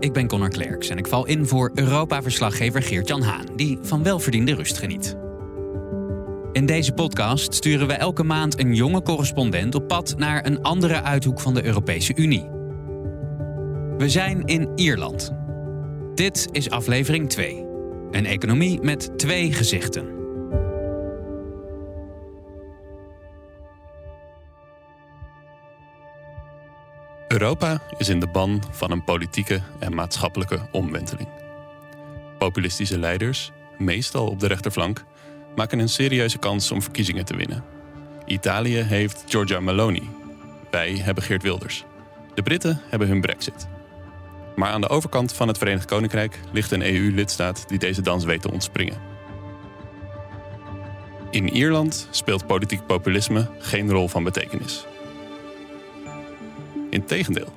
Ik 0.00 0.12
ben 0.12 0.26
Connor 0.26 0.48
Klerks 0.48 0.88
en 0.88 0.98
ik 0.98 1.06
val 1.06 1.26
in 1.26 1.46
voor 1.46 1.70
Europa-verslaggever 1.74 2.82
Geert-Jan 2.82 3.22
Haan, 3.22 3.46
die 3.56 3.78
van 3.82 4.02
welverdiende 4.02 4.54
rust 4.54 4.78
geniet. 4.78 5.16
In 6.52 6.66
deze 6.66 6.92
podcast 6.92 7.54
sturen 7.54 7.86
we 7.86 7.92
elke 7.92 8.22
maand 8.22 8.60
een 8.60 8.74
jonge 8.74 9.02
correspondent 9.02 9.74
op 9.74 9.88
pad 9.88 10.14
naar 10.18 10.46
een 10.46 10.62
andere 10.62 11.02
uithoek 11.02 11.40
van 11.40 11.54
de 11.54 11.64
Europese 11.64 12.12
Unie. 12.16 12.48
We 13.98 14.08
zijn 14.08 14.44
in 14.44 14.68
Ierland. 14.74 15.32
Dit 16.14 16.48
is 16.52 16.70
aflevering 16.70 17.28
2. 17.28 17.64
Een 18.10 18.26
economie 18.26 18.80
met 18.80 19.18
twee 19.18 19.52
gezichten. 19.52 20.15
Europa 27.40 27.82
is 27.96 28.08
in 28.08 28.20
de 28.20 28.26
ban 28.26 28.62
van 28.70 28.90
een 28.90 29.04
politieke 29.04 29.60
en 29.78 29.94
maatschappelijke 29.94 30.68
omwenteling. 30.72 31.28
Populistische 32.38 32.98
leiders, 32.98 33.52
meestal 33.78 34.26
op 34.26 34.40
de 34.40 34.46
rechterflank, 34.46 35.04
maken 35.56 35.78
een 35.78 35.88
serieuze 35.88 36.38
kans 36.38 36.70
om 36.70 36.82
verkiezingen 36.82 37.24
te 37.24 37.36
winnen. 37.36 37.64
Italië 38.26 38.76
heeft 38.76 39.24
Giorgia 39.28 39.60
Meloni. 39.60 40.10
Wij 40.70 40.96
hebben 40.96 41.24
Geert 41.24 41.42
Wilders. 41.42 41.84
De 42.34 42.42
Britten 42.42 42.80
hebben 42.88 43.08
hun 43.08 43.20
brexit. 43.20 43.68
Maar 44.54 44.70
aan 44.70 44.80
de 44.80 44.88
overkant 44.88 45.32
van 45.32 45.48
het 45.48 45.58
Verenigd 45.58 45.86
Koninkrijk 45.86 46.40
ligt 46.52 46.70
een 46.70 46.82
EU-lidstaat 46.82 47.68
die 47.68 47.78
deze 47.78 48.02
dans 48.02 48.24
weet 48.24 48.42
te 48.42 48.52
ontspringen. 48.52 49.00
In 51.30 51.48
Ierland 51.48 52.08
speelt 52.10 52.46
politiek 52.46 52.86
populisme 52.86 53.50
geen 53.58 53.90
rol 53.90 54.08
van 54.08 54.24
betekenis. 54.24 54.86
Integendeel, 56.90 57.52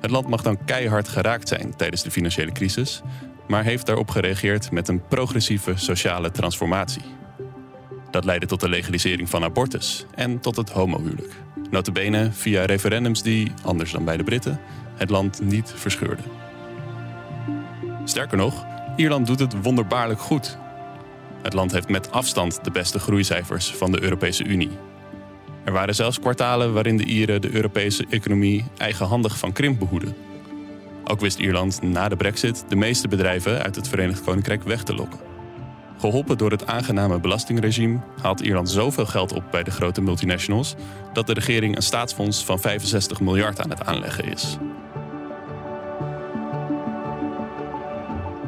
het 0.00 0.10
land 0.10 0.28
mag 0.28 0.42
dan 0.42 0.64
keihard 0.64 1.08
geraakt 1.08 1.48
zijn 1.48 1.76
tijdens 1.76 2.02
de 2.02 2.10
financiële 2.10 2.52
crisis, 2.52 3.02
maar 3.48 3.64
heeft 3.64 3.86
daarop 3.86 4.10
gereageerd 4.10 4.70
met 4.70 4.88
een 4.88 5.06
progressieve 5.08 5.72
sociale 5.76 6.30
transformatie. 6.30 7.02
Dat 8.10 8.24
leidde 8.24 8.46
tot 8.46 8.60
de 8.60 8.68
legalisering 8.68 9.28
van 9.28 9.44
abortus 9.44 10.06
en 10.14 10.40
tot 10.40 10.56
het 10.56 10.70
homohuwelijk. 10.70 11.32
Notabene 11.70 12.32
via 12.32 12.64
referendums 12.64 13.22
die, 13.22 13.52
anders 13.62 13.92
dan 13.92 14.04
bij 14.04 14.16
de 14.16 14.24
Britten, 14.24 14.60
het 14.94 15.10
land 15.10 15.40
niet 15.42 15.72
verscheurden. 15.76 16.24
Sterker 18.04 18.36
nog, 18.36 18.64
Ierland 18.96 19.26
doet 19.26 19.38
het 19.38 19.62
wonderbaarlijk 19.62 20.20
goed. 20.20 20.58
Het 21.42 21.52
land 21.52 21.72
heeft 21.72 21.88
met 21.88 22.12
afstand 22.12 22.64
de 22.64 22.70
beste 22.70 22.98
groeicijfers 22.98 23.74
van 23.74 23.92
de 23.92 24.02
Europese 24.02 24.44
Unie. 24.44 24.70
Er 25.70 25.76
waren 25.76 25.94
zelfs 25.94 26.20
kwartalen 26.20 26.72
waarin 26.72 26.96
de 26.96 27.04
Ieren 27.04 27.40
de 27.40 27.54
Europese 27.54 28.06
economie 28.08 28.64
eigenhandig 28.76 29.38
van 29.38 29.52
krimp 29.52 29.78
behoeden. 29.78 30.16
Ook 31.04 31.20
wist 31.20 31.38
Ierland 31.38 31.82
na 31.82 32.08
de 32.08 32.16
brexit 32.16 32.64
de 32.68 32.76
meeste 32.76 33.08
bedrijven 33.08 33.62
uit 33.62 33.76
het 33.76 33.88
Verenigd 33.88 34.22
Koninkrijk 34.22 34.62
weg 34.62 34.82
te 34.82 34.94
lokken. 34.94 35.20
Geholpen 35.98 36.38
door 36.38 36.50
het 36.50 36.66
aangename 36.66 37.20
belastingregime 37.20 38.00
haalt 38.22 38.40
Ierland 38.40 38.70
zoveel 38.70 39.06
geld 39.06 39.32
op 39.32 39.44
bij 39.50 39.62
de 39.62 39.70
grote 39.70 40.00
multinationals 40.00 40.74
dat 41.12 41.26
de 41.26 41.32
regering 41.32 41.76
een 41.76 41.82
staatsfonds 41.82 42.44
van 42.44 42.60
65 42.60 43.20
miljard 43.20 43.60
aan 43.60 43.70
het 43.70 43.84
aanleggen 43.84 44.24
is. 44.24 44.56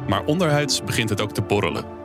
Maar 0.07 0.23
onderhuids 0.25 0.83
begint 0.83 1.09
het 1.09 1.21
ook 1.21 1.33
te 1.33 1.41
borrelen. 1.41 2.02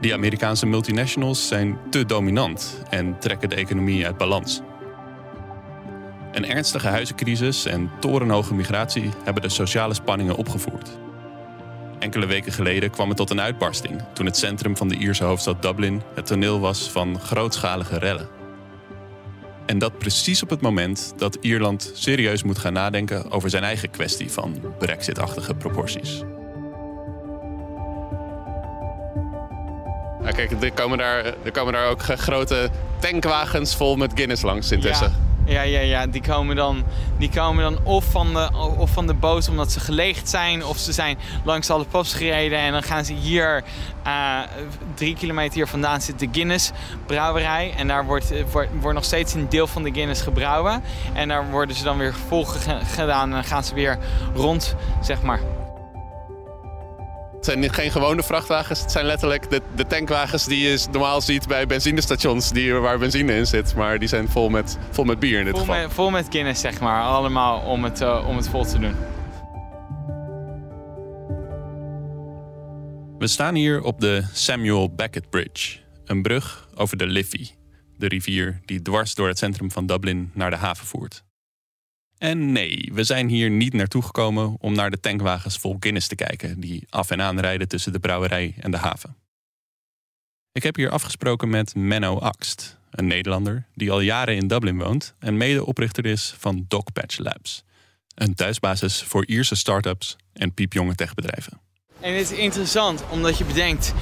Die 0.00 0.14
Amerikaanse 0.14 0.66
multinationals 0.66 1.48
zijn 1.48 1.78
te 1.90 2.04
dominant 2.04 2.82
en 2.90 3.18
trekken 3.18 3.48
de 3.48 3.54
economie 3.54 4.06
uit 4.06 4.16
balans. 4.16 4.60
Een 6.32 6.46
ernstige 6.46 6.88
huizencrisis 6.88 7.64
en 7.64 7.90
torenhoge 7.98 8.54
migratie 8.54 9.10
hebben 9.24 9.42
de 9.42 9.48
sociale 9.48 9.94
spanningen 9.94 10.36
opgevoerd. 10.36 10.98
Enkele 11.98 12.26
weken 12.26 12.52
geleden 12.52 12.90
kwam 12.90 13.08
het 13.08 13.16
tot 13.16 13.30
een 13.30 13.40
uitbarsting 13.40 14.02
toen 14.12 14.26
het 14.26 14.36
centrum 14.36 14.76
van 14.76 14.88
de 14.88 14.96
Ierse 14.96 15.24
hoofdstad 15.24 15.62
Dublin 15.62 16.02
het 16.14 16.26
toneel 16.26 16.60
was 16.60 16.90
van 16.90 17.20
grootschalige 17.20 17.98
rellen. 17.98 18.28
En 19.66 19.78
dat 19.78 19.98
precies 19.98 20.42
op 20.42 20.50
het 20.50 20.60
moment 20.60 21.12
dat 21.16 21.38
Ierland 21.40 21.90
serieus 21.94 22.42
moet 22.42 22.58
gaan 22.58 22.72
nadenken 22.72 23.30
over 23.30 23.50
zijn 23.50 23.64
eigen 23.64 23.90
kwestie 23.90 24.30
van 24.30 24.74
brexit-achtige 24.78 25.54
proporties. 25.54 26.22
Kijk, 30.24 30.62
er 30.62 30.72
komen, 30.72 30.98
daar, 30.98 31.24
er 31.42 31.52
komen 31.52 31.72
daar 31.72 31.86
ook 31.86 32.02
grote 32.02 32.70
tankwagens 32.98 33.76
vol 33.76 33.96
met 33.96 34.12
Guinness 34.14 34.42
langs 34.42 34.70
intussen. 34.70 35.28
Ja, 35.44 35.62
ja, 35.62 35.80
ja. 35.80 36.06
Die, 36.06 36.22
komen 36.22 36.56
dan, 36.56 36.84
die 37.18 37.30
komen 37.30 37.62
dan 37.62 37.78
of 37.84 38.04
van, 38.04 38.34
de, 38.34 38.50
of 38.78 38.90
van 38.90 39.06
de 39.06 39.14
boot 39.14 39.48
omdat 39.48 39.72
ze 39.72 39.80
geleegd 39.80 40.28
zijn, 40.28 40.64
of 40.64 40.78
ze 40.78 40.92
zijn 40.92 41.18
langs 41.44 41.70
alle 41.70 41.84
pubs 41.84 42.14
gereden. 42.14 42.58
En 42.58 42.72
dan 42.72 42.82
gaan 42.82 43.04
ze 43.04 43.12
hier, 43.12 43.64
uh, 44.06 44.38
drie 44.94 45.14
kilometer 45.14 45.54
hier 45.54 45.66
vandaan 45.66 46.00
zit 46.00 46.18
de 46.18 46.28
Guinness 46.32 46.70
brouwerij. 47.06 47.74
En 47.76 47.88
daar 47.88 48.04
wordt, 48.04 48.50
wordt, 48.50 48.70
wordt 48.80 48.94
nog 48.94 49.04
steeds 49.04 49.34
een 49.34 49.48
deel 49.48 49.66
van 49.66 49.82
de 49.82 49.92
Guinness 49.92 50.22
gebrouwen. 50.22 50.82
En 51.12 51.28
daar 51.28 51.50
worden 51.50 51.76
ze 51.76 51.84
dan 51.84 51.98
weer 51.98 52.14
vol 52.28 52.44
gedaan 52.94 53.28
en 53.28 53.34
dan 53.34 53.44
gaan 53.44 53.64
ze 53.64 53.74
weer 53.74 53.98
rond, 54.34 54.74
zeg 55.00 55.22
maar. 55.22 55.40
Het 57.40 57.48
zijn 57.48 57.72
geen 57.72 57.90
gewone 57.90 58.22
vrachtwagens. 58.22 58.80
Het 58.80 58.90
zijn 58.90 59.04
letterlijk 59.04 59.50
de, 59.50 59.60
de 59.76 59.86
tankwagens 59.86 60.44
die 60.44 60.68
je 60.68 60.86
normaal 60.90 61.20
ziet 61.20 61.48
bij 61.48 61.66
benzinestations 61.66 62.50
die, 62.50 62.74
waar 62.74 62.98
benzine 62.98 63.34
in 63.34 63.46
zit. 63.46 63.74
Maar 63.74 63.98
die 63.98 64.08
zijn 64.08 64.28
vol 64.28 64.48
met, 64.48 64.78
vol 64.90 65.04
met 65.04 65.18
bier 65.18 65.38
in 65.38 65.44
dit 65.44 65.54
vol 65.54 65.64
geval. 65.64 65.82
Met, 65.82 65.92
vol 65.92 66.10
met 66.10 66.26
Guinness, 66.30 66.60
zeg 66.60 66.80
maar. 66.80 67.02
Allemaal 67.02 67.60
om 67.60 67.84
het, 67.84 68.00
uh, 68.00 68.24
om 68.28 68.36
het 68.36 68.48
vol 68.48 68.64
te 68.64 68.78
doen. 68.78 68.94
We 73.18 73.26
staan 73.26 73.54
hier 73.54 73.82
op 73.82 74.00
de 74.00 74.24
Samuel 74.32 74.94
Beckett 74.94 75.30
Bridge. 75.30 75.78
Een 76.04 76.22
brug 76.22 76.68
over 76.74 76.96
de 76.96 77.06
Liffey. 77.06 77.50
De 77.96 78.08
rivier 78.08 78.60
die 78.64 78.82
dwars 78.82 79.14
door 79.14 79.28
het 79.28 79.38
centrum 79.38 79.70
van 79.70 79.86
Dublin 79.86 80.30
naar 80.34 80.50
de 80.50 80.56
haven 80.56 80.86
voert. 80.86 81.22
En 82.20 82.52
nee, 82.52 82.90
we 82.92 83.04
zijn 83.04 83.28
hier 83.28 83.50
niet 83.50 83.72
naartoe 83.72 84.02
gekomen 84.02 84.56
om 84.58 84.74
naar 84.74 84.90
de 84.90 85.00
tankwagens 85.00 85.56
vol 85.58 85.76
Guinness 85.80 86.08
te 86.08 86.14
kijken 86.14 86.60
die 86.60 86.86
af 86.90 87.10
en 87.10 87.20
aan 87.20 87.40
rijden 87.40 87.68
tussen 87.68 87.92
de 87.92 87.98
brouwerij 87.98 88.54
en 88.58 88.70
de 88.70 88.76
haven. 88.76 89.16
Ik 90.52 90.62
heb 90.62 90.76
hier 90.76 90.90
afgesproken 90.90 91.48
met 91.50 91.74
Menno 91.74 92.18
Axt, 92.18 92.78
een 92.90 93.06
Nederlander 93.06 93.66
die 93.74 93.90
al 93.90 94.00
jaren 94.00 94.36
in 94.36 94.48
Dublin 94.48 94.78
woont 94.78 95.14
en 95.18 95.36
medeoprichter 95.36 96.06
is 96.06 96.34
van 96.38 96.64
Dogpatch 96.68 97.18
Labs, 97.18 97.64
een 98.14 98.34
thuisbasis 98.34 99.02
voor 99.02 99.26
Ierse 99.26 99.54
start-ups 99.54 100.16
en 100.32 100.54
piepjonge 100.54 100.94
techbedrijven. 100.94 101.60
En 102.00 102.12
het 102.12 102.30
is 102.30 102.38
interessant 102.38 103.04
omdat 103.10 103.38
je 103.38 103.44
bedenkt, 103.44 103.94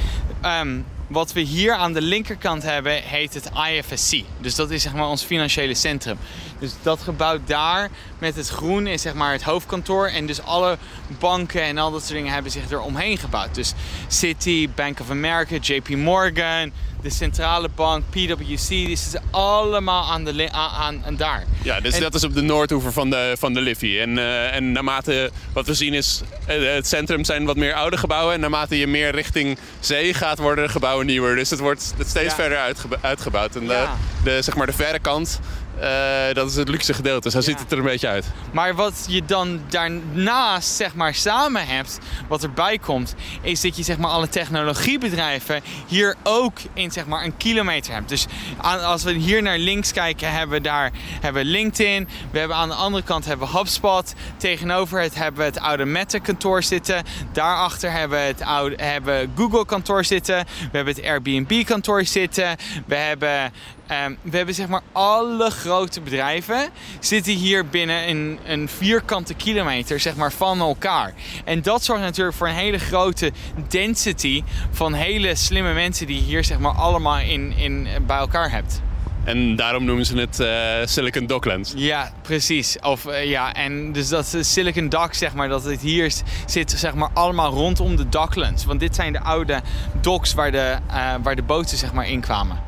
um, 0.44 0.84
wat 1.08 1.32
we 1.32 1.40
hier 1.40 1.72
aan 1.72 1.92
de 1.92 2.02
linkerkant 2.02 2.62
hebben, 2.62 3.02
heet 3.02 3.34
het 3.34 3.50
IFSC. 3.70 4.22
Dus 4.40 4.54
dat 4.54 4.70
is 4.70 4.82
zeg 4.82 4.92
maar 4.94 5.08
ons 5.08 5.22
financiële 5.22 5.74
centrum. 5.74 6.18
Dus 6.58 6.72
dat 6.82 7.00
gebouw 7.00 7.38
daar 7.44 7.90
met 8.18 8.36
het 8.36 8.48
groen 8.48 8.86
is 8.86 9.02
zeg 9.02 9.14
maar 9.14 9.32
het 9.32 9.42
hoofdkantoor. 9.42 10.06
En 10.06 10.26
dus 10.26 10.42
alle 10.42 10.78
banken 11.18 11.62
en 11.62 11.78
al 11.78 11.90
dat 11.90 12.00
soort 12.00 12.12
dingen 12.12 12.32
hebben 12.32 12.52
zich 12.52 12.70
er 12.70 12.80
omheen 12.80 13.18
gebouwd. 13.18 13.54
Dus 13.54 13.74
Citi, 14.08 14.70
Bank 14.74 15.00
of 15.00 15.10
America, 15.10 15.56
JP 15.60 15.88
Morgan, 15.88 16.72
de 17.02 17.10
centrale 17.10 17.68
bank, 17.74 18.04
PwC, 18.10 18.68
die 18.68 18.96
zitten 18.96 19.22
allemaal 19.30 20.10
aan, 20.10 20.24
de, 20.24 20.52
aan, 20.52 21.02
aan 21.04 21.16
daar. 21.16 21.44
Ja, 21.62 21.80
dus 21.80 21.98
dat 21.98 22.14
is 22.14 22.24
op 22.24 22.34
de 22.34 22.40
noordoever 22.42 22.92
van 22.92 23.10
de, 23.10 23.36
van 23.38 23.52
de 23.52 23.60
Liffey. 23.60 24.00
En, 24.00 24.16
uh, 24.16 24.54
en 24.54 24.72
naarmate 24.72 25.30
wat 25.52 25.66
we 25.66 25.74
zien 25.74 25.94
is, 25.94 26.22
uh, 26.48 26.74
het 26.74 26.86
centrum 26.86 27.24
zijn 27.24 27.44
wat 27.44 27.56
meer 27.56 27.74
oude 27.74 27.96
gebouwen. 27.96 28.34
En 28.34 28.40
naarmate 28.40 28.78
je 28.78 28.86
meer 28.86 29.10
richting 29.10 29.58
zee 29.80 30.14
gaat, 30.14 30.38
worden 30.38 30.64
de 30.64 30.70
gebouwen 30.70 31.06
nieuwer. 31.06 31.36
Dus 31.36 31.50
het 31.50 31.60
wordt 31.60 31.94
steeds 32.06 32.30
ja. 32.30 32.34
verder 32.34 32.58
uitge 32.58 32.88
uitgebouwd. 33.00 33.56
En 33.56 33.66
de, 33.66 33.72
Ja. 33.72 33.96
de, 34.24 34.42
zeg 34.42 34.56
maar 34.56 34.66
de 34.66 34.72
verre 34.72 34.98
kant 34.98 35.40
Eh, 35.80 36.34
dat 36.34 36.50
is 36.50 36.56
het 36.56 36.68
luxe 36.68 36.94
gedeelte. 36.94 37.30
Zo 37.30 37.40
ziet 37.40 37.58
het 37.58 37.72
er 37.72 37.78
een 37.78 37.84
beetje 37.84 38.08
uit. 38.08 38.26
Maar 38.52 38.74
wat 38.74 39.04
je 39.08 39.24
dan 39.24 39.60
daarnaast 39.68 40.68
zeg 40.68 40.94
maar 40.94 41.14
samen 41.14 41.66
hebt, 41.66 41.98
wat 42.28 42.42
erbij 42.42 42.78
komt, 42.78 43.14
is 43.42 43.60
dat 43.60 43.76
je 43.76 43.82
zeg 43.82 43.98
maar 43.98 44.10
alle 44.10 44.28
technologiebedrijven 44.28 45.60
hier 45.86 46.14
ook 46.22 46.58
in 46.74 46.90
zeg 46.90 47.06
maar 47.06 47.24
een 47.24 47.36
kilometer 47.36 47.92
hebt. 47.92 48.08
Dus 48.08 48.26
als 48.62 49.02
we 49.02 49.12
hier 49.12 49.42
naar 49.42 49.58
links 49.58 49.92
kijken, 49.92 50.32
hebben 50.32 50.56
we 50.56 50.62
daar 50.62 50.90
hebben 51.20 51.42
we 51.42 51.48
LinkedIn. 51.48 52.08
We 52.30 52.38
hebben 52.38 52.56
aan 52.56 52.68
de 52.68 52.74
andere 52.74 53.04
kant 53.04 53.24
hebben 53.24 53.48
we 53.50 53.58
HubSpot. 53.58 54.14
Tegenover 54.36 55.00
het 55.00 55.14
hebben 55.14 55.40
we 55.40 55.46
het 55.46 55.60
oude 55.60 55.84
Meta 55.84 56.18
kantoor 56.18 56.62
zitten. 56.62 57.04
Daarachter 57.32 57.92
hebben 57.92 58.18
we 58.18 58.24
het 58.24 58.42
oude 58.42 58.76
hebben 58.82 59.32
Google 59.36 59.64
kantoor 59.64 60.04
zitten. 60.04 60.36
We 60.36 60.76
hebben 60.76 60.94
het 60.94 61.04
Airbnb 61.04 61.64
kantoor 61.64 62.04
zitten. 62.04 62.56
We 62.86 62.94
hebben 62.94 63.52
Ehm, 63.88 64.14
we 64.22 64.36
hebben 64.36 64.54
zeg 64.54 64.68
maar 64.68 64.82
alle 64.92 65.50
grote 65.50 66.00
bedrijven 66.00 66.68
zitten 67.00 67.32
hier 67.32 67.66
binnen 67.66 68.08
een, 68.08 68.38
een 68.44 68.68
vierkante 68.68 69.34
kilometer 69.34 70.00
zeg 70.00 70.16
maar, 70.16 70.32
van 70.32 70.60
elkaar. 70.60 71.14
En 71.44 71.62
dat 71.62 71.84
zorgt 71.84 72.02
natuurlijk 72.02 72.36
voor 72.36 72.48
een 72.48 72.54
hele 72.54 72.78
grote 72.78 73.32
density 73.68 74.42
van 74.70 74.94
hele 74.94 75.34
slimme 75.34 75.72
mensen 75.72 76.06
die 76.06 76.16
je 76.16 76.22
hier 76.22 76.44
zeg 76.44 76.58
maar, 76.58 76.72
allemaal 76.72 77.18
in, 77.18 77.52
in, 77.56 77.88
bij 78.06 78.16
elkaar 78.18 78.50
hebt. 78.50 78.82
En 79.24 79.56
daarom 79.56 79.84
noemen 79.84 80.06
ze 80.06 80.16
het 80.16 80.40
uh, 80.40 80.86
Silicon 80.86 81.26
Docklands. 81.26 81.72
Ja, 81.76 82.12
precies. 82.22 82.78
Of, 82.80 83.06
uh, 83.06 83.24
ja, 83.24 83.54
en 83.54 83.92
dus 83.92 84.08
dat 84.08 84.36
Silicon 84.40 84.88
Dock, 84.88 85.14
zeg 85.14 85.34
maar, 85.34 85.48
dat 85.48 85.64
het 85.64 85.80
hier 85.80 86.12
zit 86.46 86.70
zeg 86.70 86.94
maar, 86.94 87.10
allemaal 87.14 87.52
rondom 87.52 87.96
de 87.96 88.08
Docklands. 88.08 88.64
Want 88.64 88.80
dit 88.80 88.94
zijn 88.94 89.12
de 89.12 89.20
oude 89.20 89.60
docks 90.00 90.34
waar 90.34 90.50
de, 90.50 90.76
uh, 90.90 91.14
waar 91.22 91.36
de 91.36 91.42
boten 91.42 91.78
zeg 91.78 91.92
maar, 91.92 92.08
in 92.08 92.20
kwamen. 92.20 92.67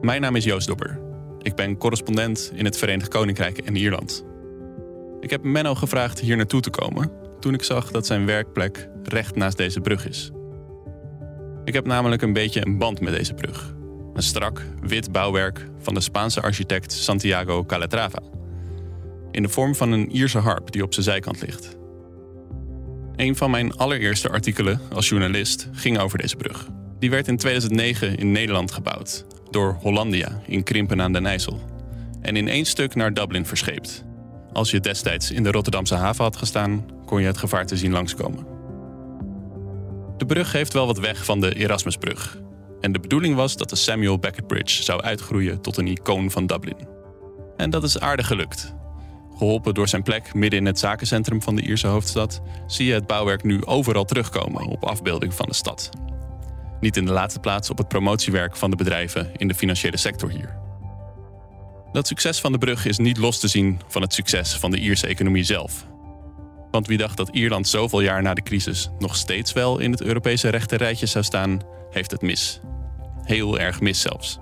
Mijn 0.00 0.20
naam 0.20 0.36
is 0.36 0.44
Joost 0.44 0.66
Dobber. 0.66 1.00
Ik 1.42 1.54
ben 1.54 1.76
correspondent 1.76 2.52
in 2.54 2.64
het 2.64 2.78
Verenigd 2.78 3.08
Koninkrijk 3.08 3.58
en 3.58 3.76
Ierland. 3.76 4.24
Ik 5.20 5.30
heb 5.30 5.42
Menno 5.42 5.74
gevraagd 5.74 6.20
hier 6.20 6.36
naartoe 6.36 6.60
te 6.60 6.70
komen 6.70 7.10
toen 7.40 7.54
ik 7.54 7.62
zag 7.62 7.90
dat 7.90 8.06
zijn 8.06 8.26
werkplek 8.26 8.88
recht 9.02 9.36
naast 9.36 9.56
deze 9.56 9.80
brug 9.80 10.08
is. 10.08 10.30
Ik 11.64 11.74
heb 11.74 11.86
namelijk 11.86 12.22
een 12.22 12.32
beetje 12.32 12.66
een 12.66 12.78
band 12.78 13.00
met 13.00 13.14
deze 13.14 13.34
brug. 13.34 13.74
Een 14.14 14.22
strak, 14.22 14.62
wit 14.80 15.12
bouwwerk 15.12 15.68
van 15.78 15.94
de 15.94 16.00
Spaanse 16.00 16.42
architect 16.42 16.92
Santiago 16.92 17.64
Calatrava. 17.64 18.22
In 19.30 19.42
de 19.42 19.48
vorm 19.48 19.74
van 19.74 19.92
een 19.92 20.10
Ierse 20.10 20.38
harp 20.38 20.72
die 20.72 20.82
op 20.82 20.92
zijn 20.92 21.04
zijkant 21.04 21.40
ligt. 21.40 21.76
Een 23.16 23.36
van 23.36 23.50
mijn 23.50 23.76
allereerste 23.76 24.28
artikelen 24.28 24.80
als 24.92 25.08
journalist 25.08 25.68
ging 25.72 25.98
over 25.98 26.18
deze 26.18 26.36
brug. 26.36 26.68
Die 26.98 27.10
werd 27.10 27.28
in 27.28 27.36
2009 27.36 28.16
in 28.16 28.32
Nederland 28.32 28.72
gebouwd 28.72 29.26
door 29.50 29.78
Hollandia 29.80 30.40
in 30.46 30.62
Krimpen 30.62 31.02
aan 31.02 31.12
den 31.12 31.26
IJssel 31.26 31.60
en 32.20 32.36
in 32.36 32.48
één 32.48 32.64
stuk 32.64 32.94
naar 32.94 33.14
Dublin 33.14 33.46
verscheept. 33.46 34.04
Als 34.52 34.70
je 34.70 34.80
destijds 34.80 35.30
in 35.30 35.42
de 35.42 35.50
Rotterdamse 35.50 35.94
haven 35.94 36.24
had 36.24 36.36
gestaan, 36.36 36.86
kon 37.04 37.20
je 37.20 37.26
het 37.26 37.38
gevaar 37.38 37.66
te 37.66 37.76
zien 37.76 37.92
langskomen. 37.92 38.46
De 40.16 40.26
brug 40.26 40.52
heeft 40.52 40.72
wel 40.72 40.86
wat 40.86 40.98
weg 40.98 41.24
van 41.24 41.40
de 41.40 41.54
Erasmusbrug. 41.54 42.38
En 42.80 42.92
de 42.92 43.00
bedoeling 43.00 43.34
was 43.34 43.56
dat 43.56 43.70
de 43.70 43.76
Samuel 43.76 44.18
Beckett 44.18 44.46
Bridge 44.46 44.82
zou 44.82 45.02
uitgroeien 45.02 45.60
tot 45.60 45.76
een 45.76 45.86
icoon 45.86 46.30
van 46.30 46.46
Dublin. 46.46 46.88
En 47.56 47.70
dat 47.70 47.82
is 47.82 48.00
aardig 48.00 48.26
gelukt. 48.26 48.74
Geholpen 49.36 49.74
door 49.74 49.88
zijn 49.88 50.02
plek 50.02 50.34
midden 50.34 50.58
in 50.58 50.66
het 50.66 50.78
zakencentrum 50.78 51.42
van 51.42 51.56
de 51.56 51.62
Ierse 51.62 51.86
hoofdstad, 51.86 52.42
zie 52.66 52.86
je 52.86 52.92
het 52.92 53.06
bouwwerk 53.06 53.42
nu 53.42 53.64
overal 53.64 54.04
terugkomen 54.04 54.66
op 54.66 54.84
afbeelding 54.84 55.34
van 55.34 55.46
de 55.48 55.54
stad. 55.54 55.90
Niet 56.80 56.96
in 56.96 57.04
de 57.04 57.12
laatste 57.12 57.40
plaats 57.40 57.70
op 57.70 57.78
het 57.78 57.88
promotiewerk 57.88 58.56
van 58.56 58.70
de 58.70 58.76
bedrijven 58.76 59.30
in 59.36 59.48
de 59.48 59.54
financiële 59.54 59.96
sector 59.96 60.30
hier. 60.30 60.58
Dat 61.92 62.06
succes 62.06 62.40
van 62.40 62.52
de 62.52 62.58
brug 62.58 62.86
is 62.86 62.98
niet 62.98 63.16
los 63.16 63.40
te 63.40 63.48
zien 63.48 63.80
van 63.86 64.02
het 64.02 64.14
succes 64.14 64.54
van 64.54 64.70
de 64.70 64.78
Ierse 64.78 65.06
economie 65.06 65.44
zelf. 65.44 65.86
Want 66.70 66.86
wie 66.86 66.98
dacht 66.98 67.16
dat 67.16 67.28
Ierland 67.28 67.68
zoveel 67.68 68.00
jaar 68.00 68.22
na 68.22 68.34
de 68.34 68.42
crisis 68.42 68.90
nog 68.98 69.16
steeds 69.16 69.52
wel 69.52 69.78
in 69.78 69.90
het 69.90 70.02
Europese 70.02 70.48
rechterrijtje 70.48 71.06
zou 71.06 71.24
staan, 71.24 71.60
heeft 71.90 72.10
het 72.10 72.22
mis. 72.22 72.60
Heel 73.22 73.58
erg 73.58 73.80
mis 73.80 74.00
zelfs. 74.00 74.38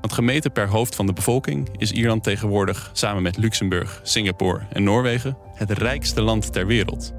Want 0.00 0.12
gemeten 0.12 0.52
per 0.52 0.68
hoofd 0.68 0.94
van 0.94 1.06
de 1.06 1.12
bevolking 1.12 1.68
is 1.76 1.92
Ierland 1.92 2.22
tegenwoordig 2.22 2.90
samen 2.92 3.22
met 3.22 3.36
Luxemburg, 3.36 4.00
Singapore 4.02 4.66
en 4.72 4.82
Noorwegen 4.82 5.38
het 5.54 5.70
rijkste 5.70 6.20
land 6.22 6.52
ter 6.52 6.66
wereld. 6.66 7.12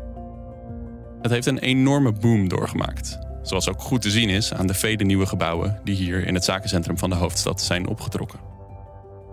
Het 1.21 1.31
heeft 1.31 1.47
een 1.47 1.59
enorme 1.59 2.11
boom 2.11 2.47
doorgemaakt 2.47 3.28
Zoals 3.41 3.69
ook 3.69 3.81
goed 3.81 4.01
te 4.01 4.09
zien 4.09 4.29
is 4.29 4.53
aan 4.53 4.67
de 4.67 4.73
vele 4.73 5.03
nieuwe 5.03 5.25
gebouwen 5.25 5.81
die 5.83 5.95
hier 5.95 6.27
in 6.27 6.33
het 6.33 6.43
zakencentrum 6.43 6.97
van 6.97 7.09
de 7.09 7.15
hoofdstad 7.15 7.61
zijn 7.61 7.87
opgetrokken. 7.87 8.39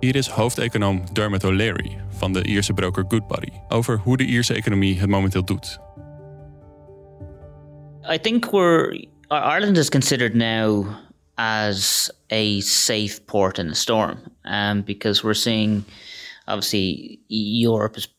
Hier 0.00 0.16
is 0.16 0.28
hoofdeconoom 0.28 1.04
Dermot 1.12 1.44
O'Leary 1.44 1.98
van 2.08 2.32
de 2.32 2.44
Ierse 2.44 2.72
broker 2.72 3.04
Goodbody 3.08 3.50
over 3.68 3.98
hoe 3.98 4.16
de 4.16 4.24
Ierse 4.24 4.54
economie 4.54 4.98
het 5.00 5.08
momenteel 5.08 5.44
doet. 5.44 5.78
I 8.12 8.18
think 8.18 8.50
we're 8.50 9.08
Ireland 9.28 9.76
is 9.76 9.88
considered 9.88 10.34
now 10.34 10.86
as 11.34 12.10
a 12.32 12.60
safe 12.60 13.20
port 13.24 13.58
in 13.58 13.70
a 13.70 13.74
storm, 13.74 14.18
um, 14.44 14.82
because 14.84 15.22
we're 15.22 15.34
seeing 15.34 15.84
obviously 16.46 17.18
Europe 17.28 17.96
is 17.96 18.14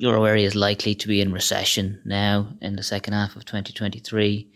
euro 0.00 0.24
area 0.24 0.46
is 0.46 0.54
likely 0.54 0.94
to 0.94 1.08
be 1.08 1.20
in 1.20 1.32
recession 1.32 2.00
now 2.04 2.46
in 2.60 2.76
the 2.76 2.82
second 2.82 3.12
half 3.12 3.36
of 3.36 3.44
2023. 3.44 4.52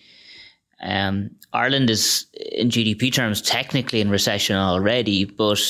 Um, 0.81 1.31
Ireland 1.53 1.91
is, 1.91 2.27
in 2.53 2.69
GDP 2.69 3.13
terms, 3.13 3.43
technically 3.43 4.01
in 4.01 4.11
recession 4.11 4.57
already, 4.57 5.25
but 5.25 5.61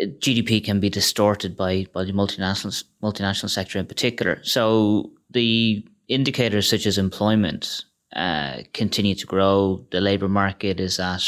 uh, 0.00 0.06
GDP 0.18 0.64
can 0.64 0.80
be 0.80 0.88
distorted 0.88 1.56
by, 1.56 1.86
by 1.92 2.04
the 2.04 2.12
multinational 2.12 2.84
multinational 3.02 3.50
sector 3.50 3.78
in 3.78 3.86
particular. 3.86 4.40
So 4.42 5.10
the 5.30 5.84
indicators 6.08 6.68
such 6.68 6.86
as 6.86 6.98
employment 6.98 7.84
uh, 8.14 8.62
continue 8.72 9.14
to 9.14 9.26
grow. 9.26 9.86
The 9.90 10.00
labour 10.00 10.28
market 10.28 10.80
is 10.80 10.98
at 10.98 11.22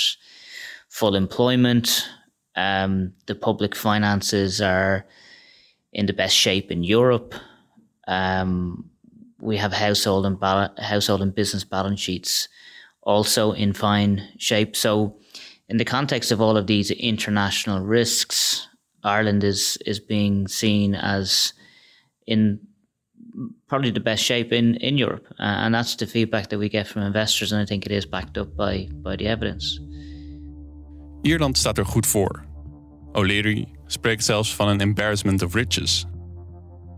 full 0.89 1.15
employment. 1.15 2.09
Um, 2.57 3.13
the 3.27 3.35
public 3.35 3.75
finances 3.75 4.61
are 4.61 5.07
in 5.93 6.07
the 6.07 6.13
best 6.13 6.37
shape 6.37 6.71
in 6.71 6.83
Europe. 6.83 7.35
Um, 8.09 8.91
we 9.43 9.57
have 9.57 9.73
household 9.73 10.25
and 10.25 10.39
bal- 10.39 10.75
household 10.79 11.21
and 11.21 11.35
business 11.35 11.65
balance 11.65 12.01
sheets 12.01 12.49
also 13.03 13.53
in 13.53 13.73
fine 13.73 14.29
shape. 14.39 14.77
So, 14.77 15.17
in 15.69 15.77
the 15.79 15.85
context 15.85 16.33
of 16.33 16.41
all 16.41 16.57
of 16.57 16.67
these 16.67 16.91
international 16.91 17.81
risks, 17.81 18.69
Ireland 19.03 19.45
is 19.45 19.79
is 19.85 20.01
being 20.01 20.49
seen 20.49 20.95
as 20.95 21.55
in 22.27 22.61
probably 23.67 23.91
the 23.91 24.01
best 24.01 24.23
shape 24.23 24.53
in 24.53 24.77
in 24.77 24.99
Europe, 24.99 25.27
uh, 25.41 25.65
and 25.65 25.75
that's 25.75 25.97
the 25.97 26.07
feedback 26.07 26.49
that 26.49 26.59
we 26.59 26.69
get 26.69 26.87
from 26.87 27.03
investors, 27.03 27.53
and 27.53 27.63
I 27.63 27.67
think 27.67 27.87
it 27.87 27.93
is 27.93 28.07
backed 28.07 28.39
up 28.39 28.57
by 28.57 28.89
by 29.03 29.17
the 29.17 29.27
evidence. 29.27 29.81
Ierland 31.23 31.59
staat 31.59 31.79
er 31.79 31.87
goed 31.87 32.07
voor. 32.07 32.45
O'Leary 33.13 33.69
spreekt 33.87 34.25
zelfs 34.25 34.55
van 34.55 34.69
een 34.69 34.81
embarrassment 34.81 35.43
of 35.43 35.55
riches. 35.55 36.07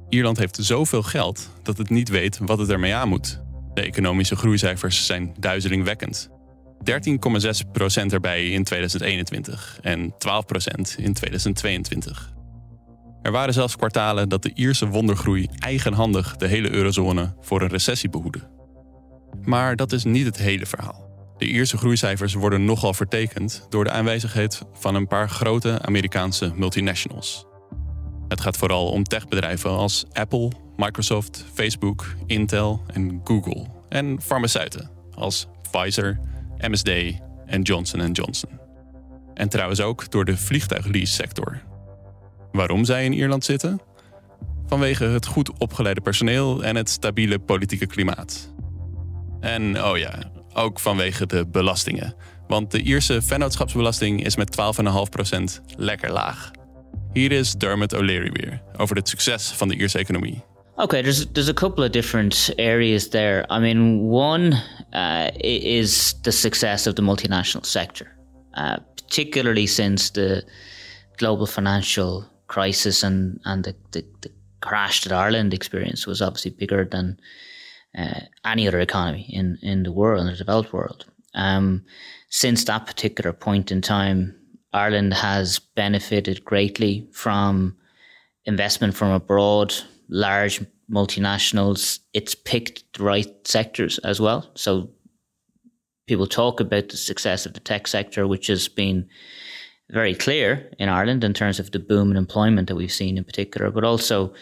Ierland 0.08 0.38
heeft 0.38 0.58
zoveel 0.60 1.02
geld 1.02 1.50
dat 1.62 1.78
het 1.78 1.90
niet 1.90 2.08
weet 2.08 2.38
wat 2.38 2.58
het 2.58 2.70
ermee 2.70 2.94
aan 2.94 3.08
moet. 3.08 3.42
De 3.74 3.80
economische 3.80 4.36
groeicijfers 4.36 5.06
zijn 5.06 5.34
duizelingwekkend. 5.38 6.30
13,6% 6.90 8.12
erbij 8.12 8.48
in 8.48 8.64
2021 8.64 9.78
en 9.82 10.12
12% 10.12 10.16
in 10.96 11.12
2022. 11.12 12.32
Er 13.22 13.32
waren 13.32 13.54
zelfs 13.54 13.76
kwartalen 13.76 14.28
dat 14.28 14.42
de 14.42 14.50
Ierse 14.54 14.88
wondergroei 14.88 15.48
eigenhandig 15.58 16.36
de 16.36 16.46
hele 16.46 16.70
eurozone 16.70 17.34
voor 17.40 17.62
een 17.62 17.68
recessie 17.68 18.10
behoedde. 18.10 18.40
Maar 19.44 19.76
dat 19.76 19.92
is 19.92 20.04
niet 20.04 20.26
het 20.26 20.38
hele 20.38 20.66
verhaal. 20.66 21.04
De 21.36 21.46
Ierse 21.46 21.76
groeicijfers 21.76 22.34
worden 22.34 22.64
nogal 22.64 22.94
vertekend 22.94 23.66
door 23.68 23.84
de 23.84 23.90
aanwezigheid 23.90 24.62
van 24.72 24.94
een 24.94 25.06
paar 25.06 25.28
grote 25.28 25.82
Amerikaanse 25.82 26.52
multinationals. 26.54 27.46
Het 28.28 28.40
gaat 28.40 28.56
vooral 28.56 28.88
om 28.88 29.04
techbedrijven 29.04 29.70
als 29.70 30.04
Apple, 30.12 30.50
Microsoft, 30.76 31.44
Facebook, 31.54 32.14
Intel 32.26 32.82
en 32.86 33.20
Google. 33.24 33.66
En 33.88 34.20
farmaceuten 34.22 34.90
als 35.14 35.46
Pfizer, 35.70 36.20
MSD 36.58 36.88
en 37.46 37.62
Johnson 37.62 38.12
Johnson. 38.12 38.50
En 39.34 39.48
trouwens 39.48 39.80
ook 39.80 40.10
door 40.10 40.24
de 40.24 40.36
vliegtuiglease-sector. 40.36 41.62
Waarom 42.52 42.84
zij 42.84 43.04
in 43.04 43.12
Ierland 43.12 43.44
zitten? 43.44 43.80
Vanwege 44.66 45.04
het 45.04 45.26
goed 45.26 45.58
opgeleide 45.58 46.00
personeel 46.00 46.64
en 46.64 46.76
het 46.76 46.90
stabiele 46.90 47.38
politieke 47.38 47.86
klimaat. 47.86 48.52
En 49.40 49.84
oh 49.84 49.98
ja, 49.98 50.30
ook 50.52 50.80
vanwege 50.80 51.26
de 51.26 51.46
belastingen. 51.46 52.14
Want 52.46 52.70
de 52.70 52.82
Ierse 52.82 53.22
vennootschapsbelasting 53.22 54.24
is 54.24 54.36
met 54.36 54.56
12,5% 55.60 55.74
lekker 55.76 56.10
laag. 56.10 56.50
Hier 57.14 57.32
is 57.32 57.52
Dermot 57.52 57.94
O'Leary 57.94 58.30
weer 58.32 58.60
over 58.76 58.96
het 58.96 59.08
succes 59.08 59.52
van 59.52 59.68
de 59.68 59.76
Ierse 59.76 59.98
economie. 59.98 60.44
Okay, 60.76 61.02
there's 61.02 61.26
there's 61.32 61.48
a 61.48 61.54
couple 61.54 61.84
of 61.84 61.92
different 61.92 62.50
areas 62.56 63.08
there. 63.08 63.44
I 63.50 63.60
mean, 63.60 64.00
one 64.10 64.52
uh, 64.92 65.30
is 65.38 66.14
the 66.22 66.32
success 66.32 66.86
of 66.86 66.94
the 66.94 67.02
multinational 67.02 67.64
sector, 67.64 68.06
uh, 68.54 68.76
particularly 68.96 69.66
since 69.66 70.10
the 70.10 70.42
global 71.16 71.46
financial 71.46 72.24
crisis 72.46 73.04
and, 73.04 73.40
and 73.44 73.64
the, 73.64 73.76
the, 73.92 74.04
the 74.20 74.30
crash 74.60 75.04
that 75.04 75.12
Ireland 75.12 75.54
experienced 75.54 76.08
was 76.08 76.20
obviously 76.20 76.50
bigger 76.50 76.84
than 76.84 77.16
uh, 77.96 78.20
any 78.44 78.66
other 78.66 78.80
economy 78.80 79.26
in, 79.28 79.58
in 79.62 79.84
the 79.84 79.92
world, 79.92 80.20
in 80.20 80.26
the 80.26 80.36
developed 80.36 80.72
world. 80.72 81.06
Um, 81.34 81.84
since 82.28 82.64
that 82.64 82.86
particular 82.86 83.32
point 83.32 83.70
in 83.70 83.80
time, 83.80 84.34
Ireland 84.74 85.14
has 85.14 85.60
benefited 85.60 86.44
greatly 86.44 87.06
from 87.12 87.76
investment 88.44 88.94
from 88.94 89.12
abroad, 89.12 89.72
large 90.08 90.60
multinationals. 90.90 92.00
It's 92.12 92.34
picked 92.34 92.82
the 92.94 93.04
right 93.04 93.48
sectors 93.48 93.98
as 93.98 94.20
well. 94.20 94.50
So 94.56 94.90
people 96.06 96.26
talk 96.26 96.60
about 96.60 96.88
the 96.88 96.96
success 96.96 97.46
of 97.46 97.54
the 97.54 97.60
tech 97.60 97.86
sector, 97.86 98.26
which 98.26 98.48
has 98.48 98.68
been 98.68 99.08
very 99.90 100.14
clear 100.14 100.70
in 100.78 100.88
Ireland 100.88 101.22
in 101.22 101.34
terms 101.34 101.60
of 101.60 101.70
the 101.70 101.78
boom 101.78 102.10
in 102.10 102.16
employment 102.16 102.68
that 102.68 102.76
we've 102.76 102.92
seen 102.92 103.16
in 103.16 103.24
particular, 103.24 103.70
but 103.70 103.84
also 103.84 104.34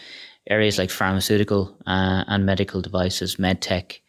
areas 0.49 0.79
like 0.79 0.89
pharmaceutical 0.89 1.77
uh, 1.85 2.23
and 2.27 2.45
medical 2.45 2.81
devices, 2.81 3.35
medtech. 3.35 3.99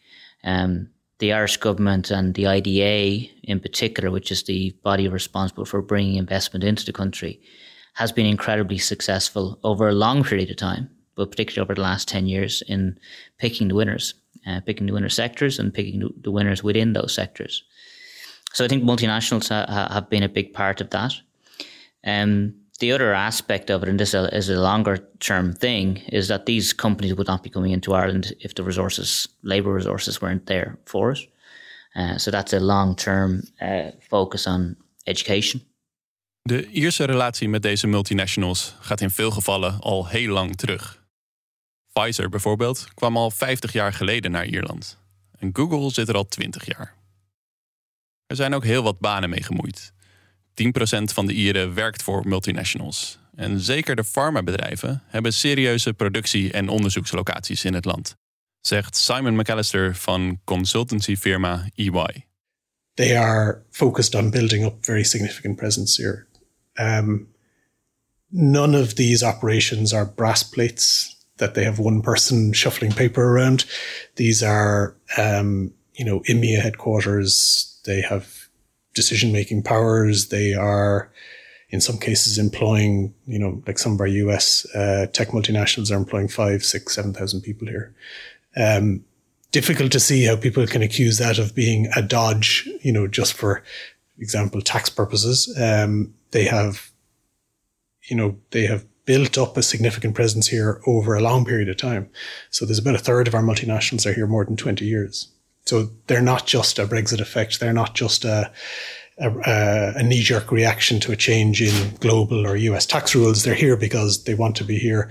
Um, 0.43 0.89
the 1.19 1.33
Irish 1.33 1.57
government 1.57 2.11
and 2.11 2.33
the 2.33 2.47
IDA 2.47 3.29
in 3.43 3.59
particular, 3.59 4.11
which 4.11 4.31
is 4.31 4.43
the 4.43 4.71
body 4.83 5.07
responsible 5.07 5.65
for 5.65 5.81
bringing 5.81 6.15
investment 6.15 6.63
into 6.63 6.85
the 6.85 6.93
country, 6.93 7.39
has 7.93 8.11
been 8.11 8.25
incredibly 8.25 8.77
successful 8.77 9.59
over 9.63 9.87
a 9.87 9.93
long 9.93 10.23
period 10.23 10.49
of 10.49 10.57
time, 10.57 10.89
but 11.15 11.31
particularly 11.31 11.65
over 11.65 11.75
the 11.75 11.81
last 11.81 12.07
10 12.07 12.27
years 12.27 12.61
in 12.67 12.99
picking 13.37 13.69
the 13.69 13.75
winners, 13.75 14.13
uh, 14.45 14.59
picking 14.61 14.87
the 14.87 14.93
winner 14.93 15.09
sectors 15.09 15.57
and 15.57 15.73
picking 15.73 16.09
the 16.21 16.31
winners 16.31 16.63
within 16.63 16.93
those 16.93 17.13
sectors. 17.13 17.63
So 18.53 18.65
I 18.65 18.67
think 18.67 18.83
multinationals 18.83 19.49
ha- 19.49 19.93
have 19.93 20.09
been 20.09 20.23
a 20.23 20.29
big 20.29 20.53
part 20.53 20.81
of 20.81 20.89
that. 20.89 21.13
Um, 22.05 22.55
the 22.79 22.91
other 22.91 23.13
aspect 23.13 23.69
of 23.69 23.83
it, 23.83 23.89
and 23.89 23.99
this 23.99 24.13
is 24.13 24.49
a 24.49 24.59
longer 24.59 24.97
term 25.19 25.53
thing, 25.53 25.97
is 26.11 26.27
that 26.27 26.45
these 26.45 26.75
companies 26.75 27.13
would 27.13 27.27
not 27.27 27.41
be 27.41 27.49
coming 27.49 27.71
into 27.71 27.93
Ireland 27.93 28.33
if 28.39 28.53
the 28.53 28.63
resources, 28.63 29.27
labour 29.41 29.73
resources, 29.73 30.19
weren't 30.19 30.45
there 30.45 30.77
for 30.85 31.11
it. 31.11 31.19
Uh, 31.95 32.17
so 32.17 32.31
that's 32.31 32.53
a 32.53 32.59
long 32.59 32.95
term 32.95 33.41
uh, 33.61 33.91
focus 33.99 34.47
on 34.47 34.75
education. 35.03 35.61
De 36.41 36.67
Ierse 36.71 37.03
relatie 37.03 37.49
met 37.49 37.61
deze 37.61 37.87
multinationals 37.87 38.75
gaat 38.79 39.01
in 39.01 39.09
veel 39.09 39.31
gevallen 39.31 39.79
al 39.79 40.07
heel 40.07 40.33
lang 40.33 40.55
terug. 40.55 41.03
Pfizer 41.93 42.29
bijvoorbeeld 42.29 42.87
kwam 42.93 43.17
al 43.17 43.31
50 43.31 43.73
jaar 43.73 43.93
geleden 43.93 44.31
naar 44.31 44.45
Ierland. 44.45 44.97
En 45.39 45.49
Google 45.53 45.91
zit 45.91 46.09
er 46.09 46.15
al 46.15 46.27
20 46.27 46.65
jaar. 46.65 46.95
Er 48.27 48.35
zijn 48.35 48.53
ook 48.53 48.63
heel 48.63 48.83
wat 48.83 48.99
banen 48.99 49.29
mee 49.29 49.43
gemoeid. 49.43 49.93
10% 50.55 51.13
van 51.13 51.25
de 51.25 51.33
Ieren 51.33 51.73
werkt 51.73 52.03
voor 52.03 52.27
multinationals. 52.27 53.19
En 53.35 53.59
zeker 53.59 53.95
de 53.95 54.03
farmabedrijven 54.03 55.03
hebben 55.07 55.33
serieuze 55.33 55.93
productie- 55.93 56.51
en 56.51 56.69
onderzoekslocaties 56.69 57.65
in 57.65 57.73
het 57.73 57.85
land, 57.85 58.15
zegt 58.61 58.95
Simon 58.95 59.35
McAllister 59.35 59.95
van 59.95 60.39
consultancyfirma 60.43 61.69
EY. 61.75 62.25
They 62.93 63.19
are 63.19 63.61
focused 63.71 64.15
on 64.15 64.29
building 64.29 64.65
up 64.65 64.85
very 64.85 65.03
significant 65.03 65.55
presence 65.55 66.01
here. 66.01 66.25
Um, 66.73 67.27
none 68.29 68.81
of 68.81 68.93
these 68.93 69.25
operations 69.25 69.93
are 69.93 70.13
brass 70.15 70.49
plates 70.49 71.15
that 71.35 71.53
they 71.53 71.63
have 71.63 71.81
one 71.81 72.01
person 72.01 72.53
shuffling 72.53 72.93
paper 72.93 73.23
around. 73.23 73.65
These 74.13 74.45
are, 74.45 74.95
um, 75.17 75.73
you 75.93 76.05
know, 76.05 76.21
EMEA 76.27 76.61
headquarters. 76.61 77.79
They 77.83 78.01
have 78.01 78.34
decision 78.95 79.31
making 79.31 79.61
powers. 79.61 80.29
They 80.29 80.53
are, 80.53 81.11
in 81.69 81.81
some 81.81 81.99
cases, 81.99 82.39
employing, 82.39 83.13
you 83.27 83.37
know, 83.37 83.61
like 83.67 83.77
some 83.77 83.93
of 83.93 84.01
our 84.01 84.07
US 84.07 84.65
uh, 84.73 85.07
tech 85.13 85.29
multinationals 85.29 85.91
are 85.91 85.97
employing 85.97 86.27
five, 86.27 86.63
six, 86.63 86.95
seven 86.95 87.13
thousand 87.13 87.41
people 87.41 87.67
here. 87.67 87.93
Um, 88.57 89.05
difficult 89.51 89.91
to 89.91 89.99
see 89.99 90.23
how 90.23 90.35
people 90.35 90.65
can 90.65 90.81
accuse 90.81 91.17
that 91.17 91.37
of 91.37 91.53
being 91.53 91.87
a 91.95 92.01
dodge, 92.01 92.67
you 92.81 92.91
know, 92.91 93.07
just 93.07 93.33
for 93.33 93.63
example, 94.17 94.61
tax 94.61 94.89
purposes. 94.89 95.55
Um, 95.61 96.13
they 96.31 96.45
have, 96.45 96.91
you 98.09 98.15
know, 98.15 98.37
they 98.51 98.65
have 98.65 98.85
built 99.05 99.37
up 99.37 99.55
a 99.55 99.63
significant 99.63 100.15
presence 100.15 100.47
here 100.47 100.81
over 100.87 101.15
a 101.15 101.21
long 101.21 101.45
period 101.45 101.69
of 101.69 101.77
time. 101.77 102.09
So 102.49 102.65
there's 102.65 102.79
about 102.79 102.95
a 102.95 102.99
third 102.99 103.27
of 103.27 103.35
our 103.35 103.43
multinationals 103.43 104.05
are 104.05 104.13
here 104.13 104.27
more 104.27 104.43
than 104.43 104.57
20 104.57 104.83
years. 104.83 105.31
So 105.65 105.89
they're 106.07 106.21
not 106.21 106.45
just 106.45 106.79
a 106.79 106.85
Brexit 106.85 107.19
effect. 107.19 107.59
They're 107.59 107.73
not 107.73 107.95
just 107.95 108.23
a, 108.23 108.51
a, 109.17 109.93
a 109.95 110.03
knee 110.03 110.21
jerk 110.21 110.51
reaction 110.51 110.99
to 111.01 111.11
a 111.11 111.15
change 111.15 111.61
in 111.61 111.95
global 111.97 112.45
or 112.45 112.55
US 112.55 112.85
tax 112.85 113.15
rules. 113.15 113.43
They're 113.43 113.55
here 113.55 113.77
because 113.77 114.23
they 114.25 114.35
want 114.35 114.55
to 114.57 114.63
be 114.63 114.77
here. 114.77 115.09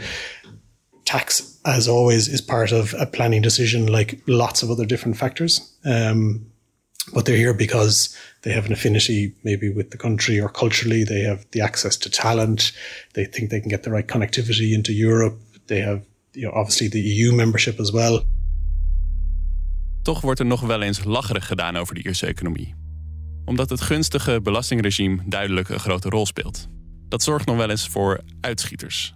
Tax, 1.05 1.59
as 1.67 1.89
always, 1.89 2.29
is 2.29 2.41
part 2.41 2.73
of 2.73 2.95
a 2.99 3.07
planning 3.07 3.43
decision, 3.43 3.87
like 3.87 4.21
lots 4.27 4.63
of 4.63 4.71
other 4.71 4.87
different 4.87 5.17
factors. 5.17 5.77
Um, 5.85 6.47
but 7.13 7.27
they're 7.27 7.37
here 7.37 7.53
because 7.53 8.17
they 8.43 8.53
have 8.53 8.67
an 8.67 8.73
affinity 8.73 9.35
maybe 9.43 9.69
with 9.69 9.91
the 9.91 9.99
country 9.99 10.41
or 10.41 10.49
culturally. 10.49 11.05
They 11.05 11.21
have 11.21 11.45
the 11.51 11.61
access 11.61 11.97
to 11.99 12.11
talent. 12.11 12.73
They 13.15 13.25
think 13.25 13.51
they 13.51 13.61
can 13.61 13.69
get 13.69 13.83
the 13.83 13.91
right 13.91 14.07
connectivity 14.07 14.73
into 14.73 14.93
Europe. 14.93 15.39
They 15.67 15.81
have, 15.81 16.05
you 16.33 16.47
know, 16.47 16.53
obviously 16.55 16.89
the 16.89 17.01
EU 17.01 17.33
membership 17.33 17.79
as 17.79 17.93
well. 17.93 18.25
Toch 20.05 20.21
wordt 20.21 20.41
er 20.41 20.47
nog 20.47 20.61
wel 20.61 20.83
eens 20.83 21.05
lacherig 21.05 21.47
gedaan 21.47 21.77
over 21.77 21.95
de 21.95 22.03
Ierse 22.03 22.27
economie. 22.27 22.75
Omdat 23.45 23.71
het 23.71 23.81
gunstige 23.81 24.41
belastingregime 24.43 25.23
duidelijk 25.27 25.69
een 25.69 25.79
grote 25.79 26.09
rol 26.09 26.27
speelt. 26.27 26.69
Dat 27.09 27.23
zorgt 27.23 27.47
nog 27.47 27.57
wel 27.57 27.71
eens 27.71 27.89
voor 27.89 28.21
uitschieters. 28.41 29.15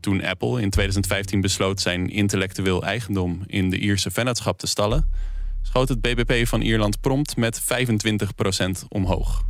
Toen 0.00 0.24
Apple 0.24 0.60
in 0.60 0.70
2015 0.70 1.40
besloot 1.40 1.80
zijn 1.80 2.08
intellectueel 2.10 2.82
eigendom 2.82 3.42
in 3.46 3.70
de 3.70 3.78
Ierse 3.78 4.10
vennootschap 4.10 4.58
te 4.58 4.66
stallen, 4.66 5.10
schoot 5.62 5.88
het 5.88 6.00
BBP 6.00 6.46
van 6.46 6.60
Ierland 6.60 7.00
prompt 7.00 7.36
met 7.36 7.62
25% 7.62 7.64
omhoog. 8.88 9.44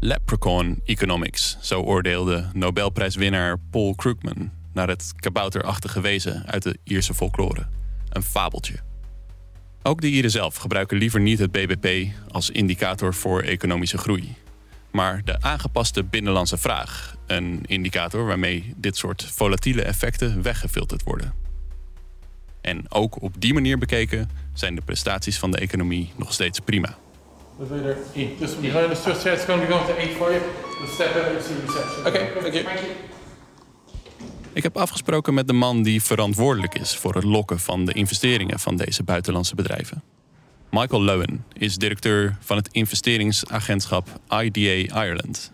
Leprechaun 0.00 0.80
Economics, 0.84 1.58
zo 1.60 1.80
oordeelde 1.80 2.50
Nobelprijswinnaar 2.52 3.58
Paul 3.70 3.94
Krugman 3.94 4.50
naar 4.72 4.88
het 4.88 5.12
kabouterachtige 5.16 6.00
wezen 6.00 6.46
uit 6.46 6.62
de 6.62 6.78
Ierse 6.84 7.14
folklore. 7.14 7.66
Een 8.08 8.22
fabeltje. 8.22 8.89
Ook 9.82 10.00
de 10.00 10.06
Ieren 10.06 10.30
zelf 10.30 10.56
gebruiken 10.56 10.98
liever 10.98 11.20
niet 11.20 11.38
het 11.38 11.52
BBP 11.52 12.12
als 12.30 12.50
indicator 12.50 13.14
voor 13.14 13.42
economische 13.42 13.98
groei. 13.98 14.34
Maar 14.90 15.20
de 15.24 15.40
aangepaste 15.40 16.04
binnenlandse 16.04 16.56
vraag, 16.58 17.16
een 17.26 17.60
indicator 17.66 18.26
waarmee 18.26 18.74
dit 18.76 18.96
soort 18.96 19.24
volatiele 19.24 19.82
effecten 19.82 20.42
weggefilterd 20.42 21.02
worden. 21.02 21.34
En 22.60 22.92
ook 22.92 23.22
op 23.22 23.40
die 23.40 23.54
manier 23.54 23.78
bekeken 23.78 24.30
zijn 24.52 24.74
de 24.74 24.82
prestaties 24.84 25.38
van 25.38 25.50
de 25.50 25.58
economie 25.58 26.12
nog 26.16 26.32
steeds 26.32 26.60
prima. 26.60 26.96
Ik 34.60 34.66
heb 34.66 34.76
afgesproken 34.76 35.34
met 35.34 35.46
de 35.46 35.52
man 35.52 35.82
die 35.82 36.02
verantwoordelijk 36.02 36.78
is 36.78 36.96
voor 36.96 37.14
het 37.14 37.24
lokken 37.24 37.60
van 37.60 37.84
de 37.84 37.92
investeringen 37.92 38.58
van 38.58 38.76
deze 38.76 39.02
buitenlandse 39.02 39.54
bedrijven. 39.54 40.02
Michael 40.70 41.02
Lowen 41.02 41.44
is 41.52 41.76
directeur 41.76 42.36
van 42.40 42.56
het 42.56 42.68
investeringsagentschap 42.72 44.20
IDA 44.28 45.04
Ireland. 45.04 45.50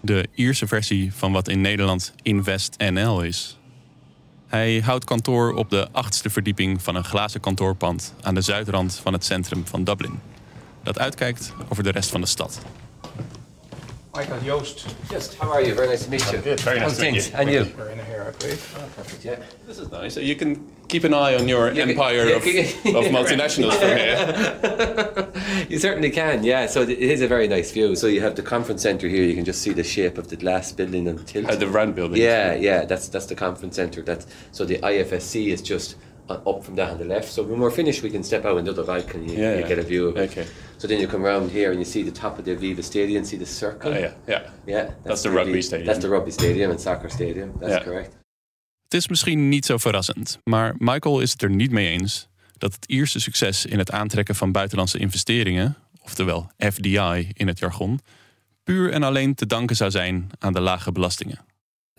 De 0.00 0.28
Ierse 0.34 0.66
versie 0.66 1.12
van 1.14 1.32
wat 1.32 1.48
in 1.48 1.60
Nederland 1.60 2.14
Invest 2.22 2.74
NL 2.78 3.22
is. 3.22 3.58
Hij 4.46 4.80
houdt 4.80 5.04
kantoor 5.04 5.52
op 5.54 5.70
de 5.70 5.88
achtste 5.92 6.30
verdieping 6.30 6.82
van 6.82 6.94
een 6.94 7.04
glazen 7.04 7.40
kantoorpand 7.40 8.14
aan 8.20 8.34
de 8.34 8.40
zuidrand 8.40 9.00
van 9.02 9.12
het 9.12 9.24
centrum 9.24 9.66
van 9.66 9.84
Dublin. 9.84 10.20
Dat 10.82 10.98
uitkijkt 10.98 11.54
over 11.68 11.82
de 11.82 11.90
rest 11.90 12.10
van 12.10 12.20
de 12.20 12.26
stad. 12.26 12.62
Michael 14.14 14.42
Yost. 14.42 14.94
Just, 15.10 15.36
how 15.36 15.50
are 15.50 15.62
you? 15.62 15.74
Very 15.74 15.88
nice 15.88 16.04
to 16.04 16.10
meet 16.10 16.20
you. 16.30 16.36
I'm 16.36 16.44
Good, 16.44 16.60
very 16.60 16.80
nice 16.80 16.98
to 16.98 17.02
meet 17.10 17.30
you. 17.30 17.34
And 17.34 17.50
you? 17.50 17.72
We're 17.78 17.88
in 17.88 17.98
here, 18.04 18.26
I 18.28 18.38
believe. 18.38 18.92
Perfect, 18.94 19.24
yeah. 19.24 19.36
This 19.66 19.78
is 19.78 19.90
nice. 19.90 20.12
So 20.12 20.20
you 20.20 20.36
can 20.36 20.70
keep 20.88 21.04
an 21.04 21.14
eye 21.14 21.34
on 21.34 21.48
your 21.48 21.72
Yeah, 21.72 21.84
empire 21.84 22.26
yeah, 22.26 22.36
of, 22.36 22.46
yeah, 22.46 22.60
of 22.98 23.04
multinationals 23.06 23.72
from 23.72 23.96
here. 23.96 25.66
you 25.70 25.78
certainly 25.78 26.10
can, 26.10 26.44
yeah. 26.44 26.66
So 26.66 26.82
it 26.82 26.90
is 26.90 27.22
a 27.22 27.26
very 27.26 27.48
nice 27.48 27.70
view. 27.70 27.96
So 27.96 28.06
you 28.06 28.20
have 28.20 28.36
the 28.36 28.42
conference 28.42 28.82
centre 28.82 29.08
here. 29.08 29.24
You 29.24 29.34
can 29.34 29.46
just 29.46 29.62
see 29.62 29.72
the 29.72 29.84
shape 29.84 30.18
of 30.18 30.28
the 30.28 30.36
glass 30.36 30.72
building 30.72 31.08
and 31.08 31.18
the 31.18 31.24
tilt. 31.24 31.48
Uh, 31.48 31.56
the 31.56 31.68
Rand 31.68 31.94
building. 31.94 32.20
yeah, 32.20 32.54
yeah. 32.54 32.84
That's 32.84 33.08
that's 33.08 33.26
the 33.26 33.34
conference 33.34 33.76
centre. 33.76 34.02
That's 34.02 34.26
so 34.50 34.66
the 34.66 34.76
IFSC 34.78 35.46
is 35.46 35.62
just 35.62 35.96
up 36.28 36.64
from 36.64 36.74
that 36.76 36.90
on 36.90 36.98
the 36.98 37.04
left. 37.04 37.28
So 37.32 37.42
when 37.42 37.58
we're 37.60 37.70
finished, 37.74 38.02
we 38.02 38.10
can 38.10 38.22
step 38.24 38.44
out 38.44 38.58
into 38.58 38.72
the. 38.72 38.82
You, 38.84 39.20
Yeah, 39.26 39.54
you 39.54 39.60
yeah. 39.60 39.68
get 39.68 39.78
a 39.78 39.82
view 39.82 40.08
of 40.08 40.16
it. 40.16 40.30
Okay. 40.30 40.46
So 40.78 40.86
then 40.88 40.98
you 41.00 41.08
come 41.08 41.24
around 41.26 41.50
here 41.50 41.70
and 41.70 41.78
you 41.78 41.84
see 41.84 42.04
the 42.04 42.20
top 42.20 42.38
of 42.38 42.44
the 42.44 42.54
Aviva 42.56 42.82
Stadium. 42.82 43.24
See 43.24 43.38
the 43.38 43.46
circle. 43.46 43.90
Oh, 43.90 43.98
yeah, 43.98 44.12
yeah. 44.26 44.42
Yeah, 44.66 44.88
That's 45.04 45.22
the 45.22 45.30
rugby 45.30 45.62
stadium. 45.62 45.86
That's 45.86 46.00
the 46.04 46.08
rugby 46.10 46.30
stadium 46.30 46.70
and 46.70 46.80
soccer 46.80 47.10
stadium. 47.10 47.52
That's 47.60 47.72
Yeah. 47.72 47.84
correct. 47.84 48.16
Het 48.84 48.94
is 49.00 49.08
misschien 49.08 49.48
niet 49.48 49.66
zo 49.66 49.78
verrassend, 49.78 50.38
maar 50.44 50.74
Michael 50.78 51.20
is 51.20 51.32
het 51.32 51.42
er 51.42 51.50
niet 51.50 51.70
mee 51.70 51.88
eens 51.88 52.28
dat 52.58 52.72
het 52.74 52.84
Ierse 52.86 53.20
succes 53.20 53.66
in 53.66 53.78
het 53.78 53.90
aantrekken 53.90 54.34
van 54.34 54.52
buitenlandse 54.52 54.98
investeringen, 54.98 55.76
oftewel 56.02 56.50
FDI 56.58 57.28
in 57.32 57.46
het 57.48 57.58
jargon, 57.58 58.00
puur 58.64 58.92
en 58.92 59.02
alleen 59.02 59.34
te 59.34 59.46
danken 59.46 59.76
zou 59.76 59.90
zijn 59.90 60.30
aan 60.38 60.52
de 60.52 60.60
lage 60.60 60.92
belastingen. 60.92 61.38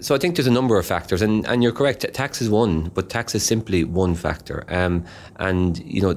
So 0.04 0.14
I 0.14 0.18
think 0.18 0.36
there's 0.36 0.48
a 0.48 0.52
number 0.52 0.78
of 0.78 0.86
factors, 0.86 1.22
and, 1.22 1.48
and 1.48 1.64
you're 1.64 1.72
correct. 1.72 2.06
Tax 2.14 2.42
is 2.42 2.50
one, 2.50 2.90
but 2.94 3.10
tax 3.10 3.34
is 3.36 3.46
simply 3.46 3.86
one 3.86 4.16
factor. 4.16 4.66
Um, 4.68 5.06
and 5.38 5.80
you 5.80 6.02
know, 6.02 6.16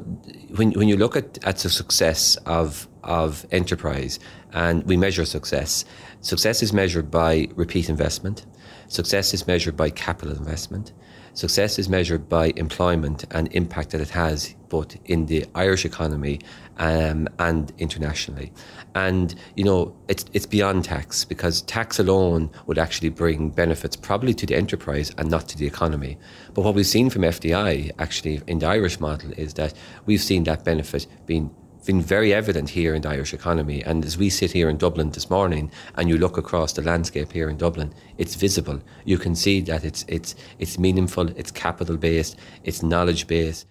when 0.56 0.72
when 0.72 0.88
you 0.88 0.96
look 0.96 1.16
at, 1.16 1.38
at 1.44 1.58
the 1.58 1.70
success 1.70 2.34
of 2.46 2.88
of 3.04 3.46
enterprise, 3.52 4.18
and 4.52 4.82
we 4.86 4.96
measure 4.96 5.24
success, 5.24 5.84
success 6.20 6.64
is 6.64 6.72
measured 6.72 7.12
by 7.12 7.48
repeat 7.54 7.88
investment. 7.88 8.44
Success 8.88 9.32
is 9.32 9.46
measured 9.46 9.76
by 9.76 9.90
capital 9.90 10.36
investment. 10.36 10.92
Success 11.34 11.78
is 11.78 11.88
measured 11.88 12.28
by 12.28 12.52
employment 12.56 13.24
and 13.30 13.46
impact 13.52 13.90
that 13.90 14.00
it 14.00 14.10
has 14.10 14.56
both 14.68 14.96
in 15.04 15.26
the 15.26 15.44
Irish 15.54 15.84
economy 15.84 16.40
um, 16.78 17.28
and 17.38 17.72
internationally. 17.78 18.52
And 18.94 19.34
you 19.54 19.64
know, 19.64 19.94
it's 20.08 20.24
it's 20.32 20.46
beyond 20.46 20.84
tax 20.84 21.24
because 21.24 21.62
tax 21.62 21.98
alone 21.98 22.50
would 22.66 22.78
actually 22.78 23.10
bring 23.10 23.50
benefits 23.50 23.96
probably 23.96 24.34
to 24.34 24.46
the 24.46 24.56
enterprise 24.56 25.12
and 25.18 25.30
not 25.30 25.48
to 25.48 25.58
the 25.58 25.66
economy. 25.66 26.18
But 26.54 26.64
what 26.64 26.74
we've 26.74 26.86
seen 26.86 27.10
from 27.10 27.22
FDI 27.22 27.90
actually 27.98 28.40
in 28.46 28.58
the 28.58 28.66
Irish 28.66 29.00
model 29.00 29.32
is 29.36 29.54
that 29.54 29.74
we've 30.06 30.22
seen 30.22 30.44
that 30.44 30.64
benefit 30.64 31.06
being 31.26 31.50
been 31.86 32.02
very 32.02 32.34
evident 32.34 32.68
here 32.68 32.94
in 32.94 33.02
the 33.02 33.08
Irish 33.08 33.32
economy. 33.32 33.82
And 33.84 34.04
as 34.04 34.18
we 34.18 34.28
sit 34.28 34.50
here 34.50 34.68
in 34.68 34.76
Dublin 34.76 35.10
this 35.10 35.30
morning 35.30 35.70
and 35.94 36.08
you 36.08 36.18
look 36.18 36.36
across 36.36 36.72
the 36.72 36.82
landscape 36.82 37.32
here 37.32 37.48
in 37.48 37.56
Dublin, 37.56 37.94
it's 38.18 38.34
visible. 38.34 38.80
You 39.04 39.18
can 39.18 39.34
see 39.34 39.60
that 39.62 39.84
it's, 39.84 40.04
it's, 40.08 40.34
it's 40.58 40.78
meaningful, 40.78 41.28
it's 41.36 41.52
capital 41.52 41.96
based, 41.96 42.36
it's 42.64 42.82
knowledge 42.82 43.26
based. 43.26 43.66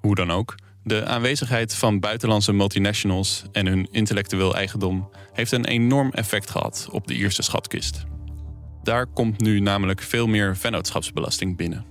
Hoe 0.00 0.14
dan 0.14 0.30
ook, 0.30 0.56
de 0.84 1.04
aanwezigheid 1.04 1.74
van 1.74 2.00
buitenlandse 2.00 2.52
multinationals 2.52 3.44
en 3.52 3.66
hun 3.66 3.88
intellectueel 3.90 4.56
eigendom 4.56 5.10
heeft 5.32 5.52
een 5.52 5.64
enorm 5.64 6.10
effect 6.10 6.50
gehad 6.50 6.88
op 6.90 7.06
de 7.06 7.14
Ierse 7.14 7.42
schatkist. 7.42 8.04
Daar 8.82 9.06
komt 9.06 9.40
nu 9.40 9.60
namelijk 9.60 10.00
veel 10.00 10.26
meer 10.26 10.56
vennootschapsbelasting 10.56 11.56
binnen. 11.56 11.84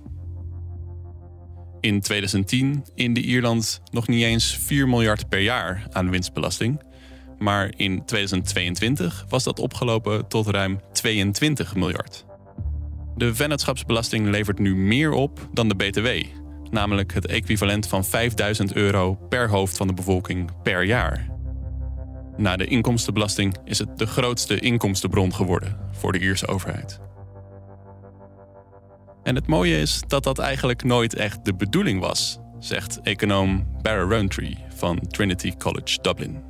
In 1.80 2.00
2010 2.00 2.84
in 2.94 3.14
de 3.14 3.22
Ierland 3.22 3.80
nog 3.90 4.08
niet 4.08 4.22
eens 4.22 4.56
4 4.56 4.88
miljard 4.88 5.28
per 5.28 5.40
jaar 5.40 5.86
aan 5.90 6.10
winstbelasting. 6.10 6.82
Maar 7.38 7.72
in 7.76 8.04
2022 8.04 9.24
was 9.28 9.44
dat 9.44 9.58
opgelopen 9.58 10.28
tot 10.28 10.46
ruim 10.46 10.80
22 10.92 11.74
miljard. 11.74 12.24
De 13.16 13.34
vennootschapsbelasting 13.34 14.28
levert 14.28 14.58
nu 14.58 14.76
meer 14.76 15.12
op 15.12 15.48
dan 15.52 15.68
de 15.68 15.74
BTW, 15.74 16.06
namelijk 16.70 17.14
het 17.14 17.26
equivalent 17.26 17.86
van 17.86 18.04
5000 18.04 18.74
euro 18.74 19.14
per 19.14 19.48
hoofd 19.48 19.76
van 19.76 19.86
de 19.86 19.94
bevolking 19.94 20.62
per 20.62 20.84
jaar. 20.84 21.28
Na 22.36 22.56
de 22.56 22.66
inkomstenbelasting 22.66 23.56
is 23.64 23.78
het 23.78 23.98
de 23.98 24.06
grootste 24.06 24.58
inkomstenbron 24.60 25.34
geworden 25.34 25.76
voor 25.92 26.12
de 26.12 26.18
Ierse 26.18 26.46
overheid. 26.46 27.00
En 29.22 29.34
het 29.34 29.46
mooie 29.46 29.80
is 29.80 30.02
dat 30.06 30.24
dat 30.24 30.38
eigenlijk 30.38 30.84
nooit 30.84 31.14
echt 31.14 31.44
de 31.44 31.54
bedoeling 31.54 32.00
was, 32.00 32.38
zegt 32.58 33.00
econoom 33.02 33.66
Barra 33.82 34.16
Rowntree 34.16 34.58
van 34.76 35.00
Trinity 35.08 35.52
College 35.56 35.98
Dublin. 36.00 36.49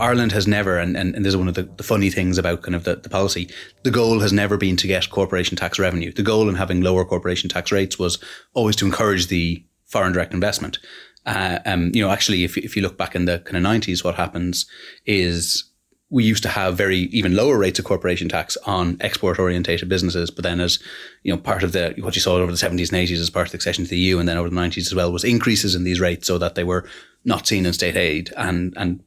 Ireland 0.00 0.32
has 0.32 0.46
never, 0.46 0.78
and, 0.78 0.96
and, 0.96 1.14
and 1.14 1.24
this 1.24 1.32
is 1.32 1.36
one 1.36 1.48
of 1.48 1.54
the, 1.54 1.62
the 1.62 1.82
funny 1.82 2.10
things 2.10 2.36
about 2.36 2.62
kind 2.62 2.74
of 2.74 2.84
the, 2.84 2.96
the 2.96 3.08
policy, 3.08 3.48
the 3.84 3.90
goal 3.90 4.20
has 4.20 4.32
never 4.32 4.56
been 4.56 4.76
to 4.76 4.86
get 4.86 5.10
corporation 5.10 5.56
tax 5.56 5.78
revenue. 5.78 6.12
The 6.12 6.22
goal 6.22 6.48
in 6.48 6.56
having 6.56 6.80
lower 6.80 7.04
corporation 7.04 7.48
tax 7.48 7.70
rates 7.70 7.98
was 7.98 8.18
always 8.54 8.76
to 8.76 8.86
encourage 8.86 9.28
the 9.28 9.64
foreign 9.86 10.12
direct 10.12 10.34
investment. 10.34 10.78
Uh, 11.26 11.60
um, 11.64 11.90
you 11.94 12.02
know, 12.02 12.10
actually, 12.10 12.44
if, 12.44 12.56
if 12.58 12.76
you 12.76 12.82
look 12.82 12.98
back 12.98 13.14
in 13.14 13.24
the 13.24 13.38
kind 13.40 13.56
of 13.56 13.62
90s, 13.62 14.04
what 14.04 14.16
happens 14.16 14.66
is 15.06 15.70
we 16.10 16.24
used 16.24 16.42
to 16.42 16.48
have 16.48 16.76
very 16.76 16.98
even 16.98 17.34
lower 17.34 17.56
rates 17.56 17.78
of 17.78 17.84
corporation 17.84 18.28
tax 18.28 18.56
on 18.66 18.96
export 19.00 19.38
orientated 19.38 19.88
businesses. 19.88 20.30
But 20.30 20.42
then 20.42 20.60
as, 20.60 20.78
you 21.22 21.32
know, 21.32 21.40
part 21.40 21.62
of 21.62 21.72
the, 21.72 21.94
what 21.98 22.14
you 22.14 22.20
saw 22.20 22.34
over 22.34 22.52
the 22.52 22.58
70s 22.58 22.92
and 22.92 23.08
80s 23.08 23.18
as 23.18 23.30
part 23.30 23.46
of 23.46 23.52
the 23.52 23.56
accession 23.56 23.84
to 23.84 23.90
the 23.90 23.98
EU 23.98 24.18
and 24.18 24.28
then 24.28 24.36
over 24.36 24.50
the 24.50 24.56
90s 24.56 24.86
as 24.86 24.94
well 24.94 25.10
was 25.10 25.24
increases 25.24 25.74
in 25.74 25.84
these 25.84 26.00
rates 26.00 26.26
so 26.26 26.36
that 26.38 26.56
they 26.56 26.64
were 26.64 26.86
not 27.24 27.46
seen 27.46 27.64
in 27.64 27.72
state 27.72 27.96
aid. 27.96 28.32
And, 28.36 28.74
and, 28.76 29.02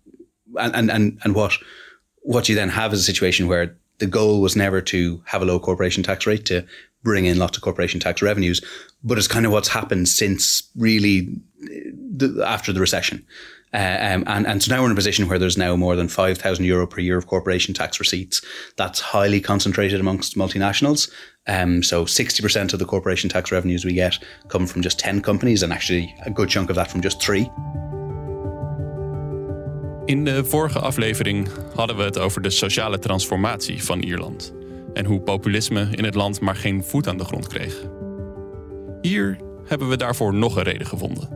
and, 0.60 0.92
and, 0.92 1.20
and 1.24 1.36
what, 1.36 1.54
what 2.22 2.50
you 2.50 2.56
then 2.56 2.70
have 2.70 2.94
is 2.94 3.00
a 3.00 3.04
situation 3.04 3.48
where 3.48 3.76
the 4.00 4.08
goal 4.08 4.42
was 4.42 4.56
never 4.56 4.82
to 4.82 5.22
have 5.26 5.42
a 5.42 5.46
low 5.46 5.60
corporation 5.60 6.04
tax 6.04 6.28
rate 6.28 6.46
to 6.46 6.66
bring 7.04 7.26
in 7.26 7.40
lots 7.40 7.58
of 7.58 7.64
corporation 7.64 8.00
tax 8.00 8.22
revenues, 8.22 8.62
but 9.04 9.18
it's 9.18 9.28
kind 9.28 9.46
of 9.46 9.52
what's 9.52 9.70
happened 9.70 10.08
since 10.10 10.70
really 10.76 11.30
the, 11.62 12.44
after 12.46 12.74
the 12.74 12.80
recession. 12.80 13.26
Uh, 13.74 13.98
um, 14.00 14.24
and, 14.28 14.48
and 14.48 14.63
so 14.63 14.74
now 14.74 14.82
we're 14.82 14.88
in 14.88 14.93
a 14.93 14.96
position 14.96 15.28
where 15.28 15.38
there's 15.38 15.58
now 15.58 15.76
more 15.76 15.96
than 15.96 16.08
5,000 16.08 16.63
euro 16.65 16.88
per 16.88 17.02
year 17.02 17.17
of 17.17 17.28
corporation 17.28 17.74
tax 17.74 18.00
receipts. 18.00 18.41
That's 18.78 19.00
highly 19.00 19.41
concentrated 19.41 20.00
amongst 20.00 20.36
multinationals. 20.36 21.12
Um, 21.48 21.84
so 21.84 22.06
60% 22.06 22.74
of 22.74 22.80
the 22.80 22.86
corporation 22.86 23.30
tax 23.30 23.52
revenues 23.52 23.86
we 23.86 23.93
get 23.93 24.17
come 24.48 24.67
from 24.67 24.82
just 24.82 25.00
10 25.00 25.22
companies, 25.22 25.63
and 25.63 25.74
actually 25.74 26.13
a 26.26 26.30
good 26.30 26.50
chunk 26.50 26.70
of 26.70 26.76
that 26.76 26.89
from 26.89 27.02
just 27.02 27.22
three. 27.22 27.50
In 30.08 30.26
de 30.26 30.46
vorige 30.46 30.80
aflevering 30.80 31.50
hadden 31.76 31.98
we 31.98 32.04
het 32.04 32.20
over 32.20 32.41
de 32.41 32.50
sociale 32.50 33.00
transformatie 33.00 33.84
van 33.84 34.00
Ierland 34.00 34.54
en 34.93 35.06
hoe 35.06 35.20
populisme 35.20 35.88
in 35.91 36.04
het 36.04 36.15
land 36.15 36.41
maar 36.41 36.56
geen 36.56 36.84
voet 36.84 37.08
aan 37.08 37.17
de 37.17 37.24
grond 37.24 37.48
kreeg. 37.48 37.84
Hier 39.02 39.38
hebben 39.65 39.89
we 39.89 39.98
daarvoor 39.98 40.34
nog 40.34 40.56
een 40.56 40.63
reden 40.63 40.88
gevonden. 40.88 41.30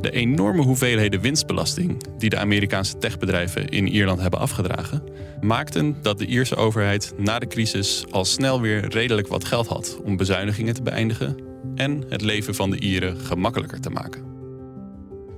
De 0.00 0.10
enorme 0.10 0.62
hoeveelheden 0.62 1.20
winstbelasting 1.20 2.18
die 2.18 2.30
de 2.30 2.36
Amerikaanse 2.36 2.98
techbedrijven 2.98 3.68
in 3.68 3.88
Ierland 3.88 4.20
hebben 4.20 4.40
afgedragen, 4.40 5.02
maakten 5.40 5.96
dat 6.02 6.18
de 6.18 6.26
Ierse 6.26 6.56
overheid 6.56 7.12
na 7.16 7.38
de 7.38 7.46
crisis 7.46 8.04
al 8.10 8.24
snel 8.24 8.60
weer 8.60 8.88
redelijk 8.88 9.28
wat 9.28 9.44
geld 9.44 9.66
had 9.66 10.00
om 10.02 10.16
bezuinigingen 10.16 10.74
te 10.74 10.82
beëindigen 10.82 11.36
en 11.74 12.04
het 12.08 12.22
leven 12.22 12.54
van 12.54 12.70
de 12.70 12.80
Ieren 12.80 13.16
gemakkelijker 13.16 13.80
te 13.80 13.90
maken. 13.90 14.22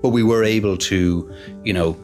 We 0.01 0.27
were 0.27 0.57
able 0.57 0.77
to, 0.77 1.29
you 1.63 1.75
know, 1.75 1.97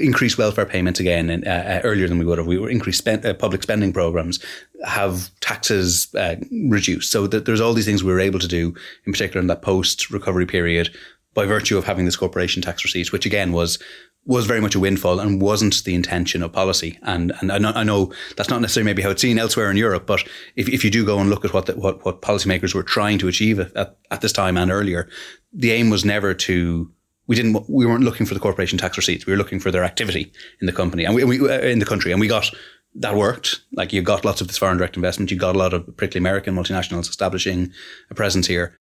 increase 0.00 0.36
welfare 0.36 0.66
payments 0.66 1.00
again 1.00 1.30
and, 1.30 1.46
uh, 1.46 1.50
uh, 1.50 1.80
earlier 1.84 2.08
than 2.08 2.18
we 2.18 2.24
would 2.24 2.38
have. 2.38 2.46
We 2.46 2.58
were 2.58 2.70
increased 2.70 2.98
spend, 2.98 3.24
uh, 3.24 3.34
public 3.34 3.62
spending 3.62 3.92
programs, 3.92 4.38
have 4.84 5.30
taxes 5.40 6.12
uh, 6.14 6.36
reduced. 6.68 7.10
So 7.10 7.26
that 7.26 7.44
there's 7.44 7.60
all 7.60 7.74
these 7.74 7.86
things 7.86 8.04
we 8.04 8.12
were 8.12 8.20
able 8.20 8.38
to 8.38 8.48
do, 8.48 8.74
in 9.06 9.12
particular 9.12 9.40
in 9.40 9.46
that 9.48 9.62
post 9.62 10.10
recovery 10.10 10.46
period, 10.46 10.90
by 11.34 11.46
virtue 11.46 11.78
of 11.78 11.84
having 11.84 12.04
this 12.04 12.16
corporation 12.16 12.62
tax 12.62 12.84
receipt, 12.84 13.12
which 13.12 13.26
again 13.26 13.52
was 13.52 13.78
was 14.26 14.44
very 14.44 14.60
much 14.60 14.74
a 14.74 14.80
windfall 14.80 15.18
and 15.18 15.40
wasn't 15.40 15.82
the 15.84 15.94
intention 15.94 16.42
of 16.42 16.52
policy. 16.52 16.98
And 17.02 17.32
and 17.40 17.50
I 17.50 17.58
know, 17.58 17.72
I 17.74 17.84
know 17.84 18.12
that's 18.36 18.50
not 18.50 18.60
necessarily 18.60 18.90
maybe 18.90 19.02
how 19.02 19.10
it's 19.10 19.22
seen 19.22 19.38
elsewhere 19.38 19.70
in 19.70 19.76
Europe, 19.76 20.06
but 20.06 20.22
if, 20.56 20.68
if 20.68 20.84
you 20.84 20.90
do 20.90 21.06
go 21.06 21.18
and 21.18 21.30
look 21.30 21.44
at 21.44 21.54
what 21.54 21.66
the, 21.66 21.76
what 21.76 22.04
what 22.04 22.20
policymakers 22.20 22.74
were 22.74 22.82
trying 22.82 23.18
to 23.18 23.28
achieve 23.28 23.58
at, 23.60 23.96
at 24.10 24.20
this 24.20 24.32
time 24.32 24.56
and 24.56 24.70
earlier, 24.70 25.08
the 25.52 25.72
aim 25.72 25.88
was 25.88 26.04
never 26.04 26.34
to 26.34 26.90
we 27.30 27.36
didn't 27.36 27.64
we 27.68 27.86
weren't 27.86 28.02
looking 28.02 28.26
for 28.26 28.34
the 28.34 28.40
corporation 28.40 28.78
tax 28.78 28.96
receipts. 28.96 29.24
We 29.24 29.32
were 29.32 29.42
looking 29.42 29.60
for 29.60 29.70
their 29.70 29.84
activity 29.84 30.32
in 30.60 30.66
the 30.66 30.72
company 30.72 31.04
and 31.06 31.14
we, 31.14 31.38
uh, 31.38 31.72
in 31.74 31.78
the 31.78 31.84
country, 31.84 32.10
and 32.12 32.20
we 32.20 32.26
got 32.26 32.52
that 33.00 33.14
worked. 33.14 33.66
Like 33.70 33.94
you 33.94 34.02
got 34.02 34.24
lots 34.24 34.40
of 34.40 34.46
this 34.46 34.58
foreign 34.58 34.76
direct 34.76 34.96
investment. 34.96 35.30
You 35.30 35.38
got 35.38 35.54
a 35.54 35.58
lot 35.58 35.72
of 35.72 35.84
particularly 35.84 36.28
American 36.28 36.54
multinationals 36.54 37.08
establishing 37.08 37.72
a 38.10 38.14
presence 38.14 38.52
here. 38.52 38.78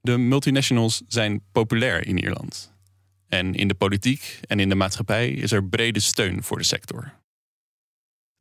De 0.00 0.18
multinationals 0.18 1.02
zijn 1.08 1.42
populair 1.52 2.06
in 2.06 2.18
Ierland. 2.18 2.72
En 3.28 3.54
in 3.54 3.68
de 3.68 3.74
politiek 3.74 4.40
en 4.46 4.60
in 4.60 4.68
de 4.68 4.74
maatschappij 4.74 5.30
is 5.30 5.52
er 5.52 5.64
brede 5.64 6.00
steun 6.00 6.42
voor 6.42 6.58
de 6.58 6.64
sector. 6.64 7.12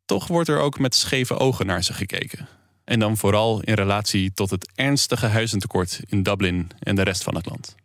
Toch 0.05 0.27
wordt 0.27 0.49
er 0.49 0.59
ook 0.59 0.79
met 0.79 0.95
scheve 0.95 1.37
ogen 1.37 1.65
naar 1.65 1.83
ze 1.83 1.93
gekeken. 1.93 2.47
En 2.83 2.99
dan 2.99 3.17
vooral 3.17 3.61
in 3.61 3.73
relatie 3.73 4.33
tot 4.33 4.49
het 4.49 4.71
ernstige 4.75 5.25
huizentekort 5.25 6.01
in 6.07 6.23
Dublin 6.23 6.69
en 6.79 6.95
de 6.95 7.03
rest 7.03 7.23
van 7.23 7.35
het 7.35 7.45
land. 7.45 7.75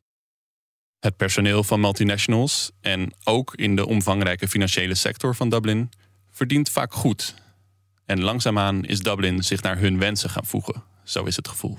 Het 1.05 1.17
personeel 1.17 1.65
van 1.65 1.81
multinationals 1.81 2.71
en 2.81 3.13
ook 3.25 3.55
in 3.55 3.77
de 3.77 3.87
omvangrijke 3.87 4.49
financiële 4.49 4.95
sector 4.95 5.35
van 5.35 5.49
Dublin 5.49 5.91
verdient 6.31 6.71
vaak 6.71 6.93
goed. 6.93 7.35
En 8.05 8.23
langzaamaan 8.23 8.85
is 8.85 9.01
Dublin 9.01 9.43
zich 9.43 9.63
naar 9.63 9.79
hun 9.79 9.99
wensen 9.99 10.31
gaan 10.31 10.47
voegen, 10.47 10.83
zo 11.03 11.25
is 11.25 11.37
het 11.37 11.49
gevoel. 11.49 11.79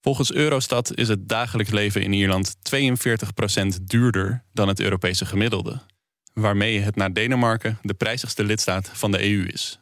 Volgens 0.00 0.32
Eurostat 0.32 0.96
is 0.96 1.08
het 1.08 1.28
dagelijks 1.28 1.70
leven 1.70 2.02
in 2.02 2.12
Ierland 2.12 2.54
42% 2.56 3.82
duurder 3.82 4.42
dan 4.52 4.68
het 4.68 4.80
Europese 4.80 5.26
gemiddelde, 5.26 5.80
waarmee 6.32 6.80
het 6.80 6.96
na 6.96 7.08
Denemarken 7.08 7.78
de 7.82 7.94
prijzigste 7.94 8.44
lidstaat 8.44 8.90
van 8.92 9.10
de 9.10 9.22
EU 9.22 9.46
is. 9.46 9.80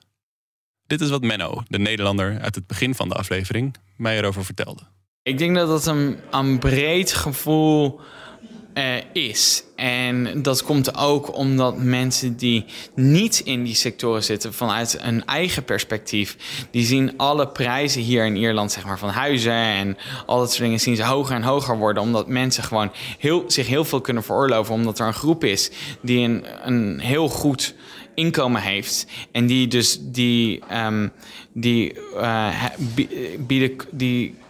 Dit 0.87 1.01
is 1.01 1.11
wat 1.11 1.23
Menno, 1.23 1.63
de 1.69 1.79
Nederlander 1.79 2.41
uit 2.41 2.55
het 2.55 2.67
begin 2.67 2.95
van 2.95 3.09
de 3.09 3.15
aflevering, 3.15 3.77
mij 3.97 4.19
erover 4.19 4.45
vertelde. 4.45 4.83
Ik 5.27 5.39
denk 5.39 5.57
dat 5.57 5.69
dat 5.69 5.87
een, 6.31 6.59
breed 6.59 7.13
gevoel 7.13 8.01
eh, 8.73 8.85
is. 9.13 9.65
En 9.77 10.43
dat 10.43 10.63
komt 10.63 10.97
ook 10.97 11.37
omdat 11.37 11.79
mensen 11.79 12.37
die 12.37 12.65
niet 12.95 13.39
in 13.39 13.65
die 13.65 13.75
sectoren 13.75 14.25
zitten, 14.25 14.55
vanuit 14.55 14.99
een 15.01 15.25
eigen 15.25 15.65
perspectief, 15.65 16.37
die 16.71 16.85
zien 16.85 17.13
alle 17.17 17.49
prijzen 17.49 18.03
hier 18.03 18.25
in 18.25 18.37
Ierland, 18.37 18.73
zeg 18.73 18.85
maar, 18.85 18.99
van 18.99 19.09
huizen 19.09 19.53
en 19.53 19.97
al 20.27 20.39
dat 20.39 20.51
soort 20.51 20.63
dingen, 20.63 20.81
zien 20.81 20.97
ze 20.97 21.05
hoger 21.05 21.35
en 21.35 21.43
hoger 21.43 21.79
worden. 21.79 22.03
Omdat 22.03 22.29
mensen 22.29 22.63
gewoon 22.63 22.93
heel, 23.19 23.45
zich 23.47 23.67
heel 23.67 23.85
veel 23.85 24.01
kunnen 24.01 24.23
veroorloven, 24.23 24.75
omdat 24.75 24.99
er 24.99 25.07
een 25.07 25.15
groep 25.15 25.45
is 25.45 25.71
die 26.01 26.25
een, 26.25 26.45
een 26.65 27.01
heel 27.01 27.29
goed 27.29 27.75
inkomen 28.15 28.63
heeft. 28.63 29.07
En 29.33 29.47
die 29.47 29.69
dus 29.69 29.99
die, 30.01 30.63
um, 30.73 31.13
die 31.53 31.95
uh, 32.15 32.65
bieden 33.39 33.77
die 33.91 34.29
eh, 34.29 34.46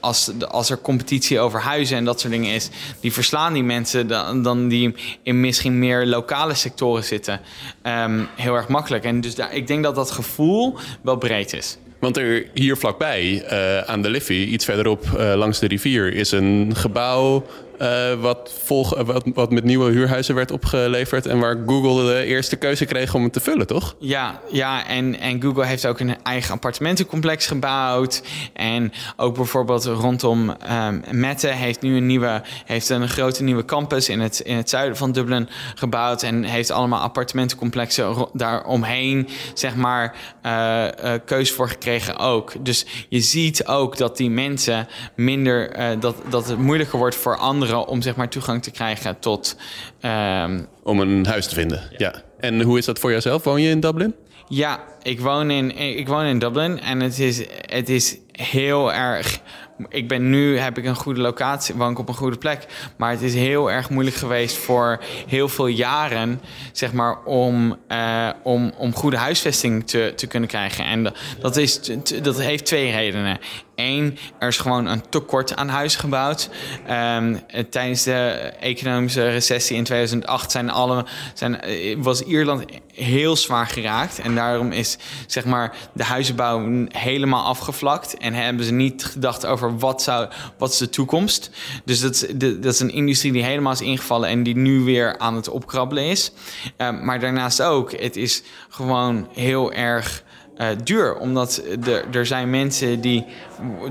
als, 0.00 0.30
als 0.48 0.70
er 0.70 0.78
competitie 0.78 1.40
over 1.40 1.60
huizen 1.60 1.96
en 1.96 2.04
dat 2.04 2.20
soort 2.20 2.32
dingen 2.32 2.54
is, 2.54 2.68
die 3.00 3.12
verslaan 3.12 3.52
die 3.52 3.62
mensen 3.62 4.06
dan, 4.06 4.42
dan 4.42 4.68
die 4.68 4.94
in 5.22 5.40
misschien 5.40 5.78
meer 5.78 6.06
lokale 6.06 6.54
sectoren 6.54 7.04
zitten 7.04 7.40
um, 7.82 8.28
heel 8.36 8.54
erg 8.54 8.68
makkelijk. 8.68 9.04
En 9.04 9.20
dus 9.20 9.34
ik 9.52 9.66
denk 9.66 9.82
dat 9.82 9.94
dat 9.94 10.10
gevoel 10.10 10.78
wel 11.02 11.16
breed 11.16 11.52
is. 11.52 11.76
Want 12.02 12.16
er 12.16 12.46
hier 12.54 12.76
vlakbij, 12.76 13.44
uh, 13.52 13.78
aan 13.78 14.02
de 14.02 14.10
Liffey, 14.10 14.36
iets 14.36 14.64
verderop 14.64 15.04
uh, 15.04 15.34
langs 15.34 15.58
de 15.58 15.66
rivier, 15.66 16.14
is 16.14 16.30
een 16.30 16.72
gebouw 16.76 17.46
uh, 17.80 18.20
wat, 18.20 18.52
volg, 18.64 19.02
wat, 19.02 19.24
wat 19.34 19.50
met 19.50 19.64
nieuwe 19.64 19.90
huurhuizen 19.90 20.34
werd 20.34 20.50
opgeleverd. 20.50 21.26
En 21.26 21.38
waar 21.38 21.56
Google 21.66 22.14
de 22.14 22.24
eerste 22.24 22.56
keuze 22.56 22.84
kreeg 22.84 23.14
om 23.14 23.22
het 23.22 23.32
te 23.32 23.40
vullen, 23.40 23.66
toch? 23.66 23.94
Ja, 23.98 24.40
ja 24.50 24.86
en, 24.86 25.20
en 25.20 25.42
Google 25.42 25.64
heeft 25.64 25.86
ook 25.86 26.00
een 26.00 26.22
eigen 26.22 26.54
appartementencomplex 26.54 27.46
gebouwd. 27.46 28.22
En 28.52 28.92
ook 29.16 29.34
bijvoorbeeld 29.34 29.84
rondom 29.84 30.56
um, 30.70 31.02
Mette 31.10 31.46
heeft 31.46 31.80
nu 31.80 31.96
een, 31.96 32.06
nieuwe, 32.06 32.42
heeft 32.64 32.88
een 32.88 33.08
grote 33.08 33.42
nieuwe 33.42 33.64
campus 33.64 34.08
in 34.08 34.20
het, 34.20 34.40
in 34.40 34.56
het 34.56 34.70
zuiden 34.70 34.96
van 34.96 35.12
Dublin 35.12 35.48
gebouwd. 35.74 36.22
En 36.22 36.44
heeft 36.44 36.70
allemaal 36.70 37.00
appartementencomplexen 37.00 38.28
daaromheen, 38.32 39.28
zeg 39.54 39.74
maar, 39.74 40.14
uh, 40.46 40.84
keuze 41.24 41.54
voor 41.54 41.68
gekregen 41.68 42.18
ook. 42.18 42.64
Dus 42.64 42.86
je 43.08 43.20
ziet 43.20 43.66
ook 43.66 43.96
dat 43.96 44.16
die 44.16 44.30
mensen 44.30 44.88
minder, 45.16 45.76
dat, 46.00 46.16
dat 46.28 46.48
het 46.48 46.58
moeilijker 46.58 46.98
wordt 46.98 47.16
voor 47.16 47.36
anderen 47.36 47.61
om 47.70 48.02
zeg 48.02 48.16
maar 48.16 48.28
toegang 48.28 48.62
te 48.62 48.70
krijgen 48.70 49.18
tot. 49.18 49.56
Um... 50.02 50.66
Om 50.82 51.00
een 51.00 51.26
huis 51.26 51.46
te 51.46 51.54
vinden. 51.54 51.82
Ja. 51.96 52.14
En 52.40 52.60
hoe 52.62 52.78
is 52.78 52.84
dat 52.84 52.98
voor 52.98 53.10
jezelf? 53.10 53.44
Woon 53.44 53.62
je 53.62 53.70
in 53.70 53.80
Dublin? 53.80 54.14
Ja, 54.48 54.80
ik 55.02 55.20
woon 55.20 55.50
in, 55.50 55.76
ik 55.76 56.08
woon 56.08 56.24
in 56.24 56.38
Dublin 56.38 56.80
en 56.80 57.00
het 57.00 57.18
is, 57.18 57.42
het 57.66 57.88
is 57.88 58.16
heel 58.32 58.92
erg. 58.92 59.40
Ik 59.88 60.08
ben 60.08 60.30
nu 60.30 60.58
heb 60.58 60.78
ik 60.78 60.84
een 60.84 60.96
goede 60.96 61.20
locatie, 61.20 61.74
woon 61.74 61.90
ik 61.90 61.98
op 61.98 62.08
een 62.08 62.14
goede 62.14 62.38
plek. 62.38 62.66
Maar 62.96 63.10
het 63.10 63.22
is 63.22 63.34
heel 63.34 63.70
erg 63.70 63.90
moeilijk 63.90 64.16
geweest 64.16 64.56
voor 64.56 65.00
heel 65.26 65.48
veel 65.48 65.66
jaren, 65.66 66.40
zeg 66.72 66.92
maar, 66.92 67.24
om, 67.24 67.76
uh, 67.88 68.28
om, 68.42 68.72
om 68.76 68.94
goede 68.94 69.16
huisvesting 69.16 69.86
te, 69.86 70.12
te 70.16 70.26
kunnen 70.26 70.48
krijgen. 70.48 70.84
En 70.84 71.12
dat, 71.40 71.56
is, 71.56 71.80
dat 72.22 72.40
heeft 72.40 72.64
twee 72.64 72.90
redenen. 72.90 73.38
Eén, 73.74 74.18
er 74.38 74.48
is 74.48 74.58
gewoon 74.58 74.86
een 74.86 75.08
tekort 75.08 75.56
aan 75.56 75.68
huizen 75.68 76.00
gebouwd. 76.00 76.50
Um, 76.90 77.40
tijdens 77.70 78.02
de 78.02 78.52
economische 78.60 79.28
recessie 79.28 79.76
in 79.76 79.84
2008 79.84 80.50
zijn 80.50 80.70
alle, 80.70 81.04
zijn, 81.34 81.60
was 82.02 82.22
Ierland 82.22 82.64
heel 82.94 83.36
zwaar 83.36 83.66
geraakt. 83.66 84.18
En 84.18 84.34
daarom 84.34 84.72
is 84.72 84.98
zeg 85.26 85.44
maar, 85.44 85.76
de 85.92 86.04
huizenbouw 86.04 86.86
helemaal 86.88 87.44
afgevlakt. 87.44 88.16
En 88.18 88.34
hebben 88.34 88.64
ze 88.64 88.72
niet 88.72 89.04
gedacht 89.04 89.46
over 89.46 89.78
wat, 89.78 90.02
zou, 90.02 90.28
wat 90.58 90.72
is 90.72 90.78
de 90.78 90.88
toekomst. 90.88 91.50
Dus 91.84 92.00
dat 92.00 92.14
is, 92.14 92.26
dat 92.36 92.72
is 92.72 92.80
een 92.80 92.92
industrie 92.92 93.32
die 93.32 93.44
helemaal 93.44 93.72
is 93.72 93.80
ingevallen 93.80 94.28
en 94.28 94.42
die 94.42 94.56
nu 94.56 94.80
weer 94.80 95.18
aan 95.18 95.34
het 95.34 95.48
opkrabbelen 95.48 96.04
is. 96.04 96.32
Um, 96.76 97.04
maar 97.04 97.20
daarnaast 97.20 97.62
ook, 97.62 97.92
het 97.92 98.16
is 98.16 98.42
gewoon 98.68 99.28
heel 99.32 99.72
erg 99.72 100.22
uh, 100.62 100.68
duur. 100.84 101.16
Omdat 101.16 101.62
er, 101.84 102.16
er 102.16 102.26
zijn 102.26 102.50
mensen 102.50 103.00
die, 103.00 103.26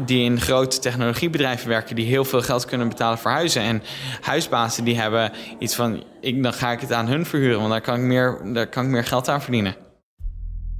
die 0.05 0.23
in 0.23 0.41
grote 0.41 0.79
technologiebedrijven 0.79 1.69
werken... 1.69 1.95
die 1.95 2.05
heel 2.05 2.25
veel 2.25 2.41
geld 2.41 2.65
kunnen 2.65 2.89
betalen 2.89 3.17
voor 3.17 3.31
huizen. 3.31 3.62
En 3.62 3.84
huisbazen 4.21 4.84
die 4.84 4.99
hebben 4.99 5.31
iets 5.60 5.75
van... 5.75 6.03
Ik, 6.21 6.43
dan 6.43 6.53
ga 6.53 6.71
ik 6.71 6.81
het 6.81 6.93
aan 6.93 7.07
hun 7.07 7.25
verhuren, 7.25 7.57
want 7.57 7.71
daar 7.71 7.81
kan 7.81 7.95
ik 7.95 8.01
meer, 8.01 8.41
daar 8.53 8.67
kan 8.67 8.86
ik 8.86 8.89
meer 8.89 9.05
geld 9.05 9.27
aan 9.27 9.41
verdienen. 9.41 9.75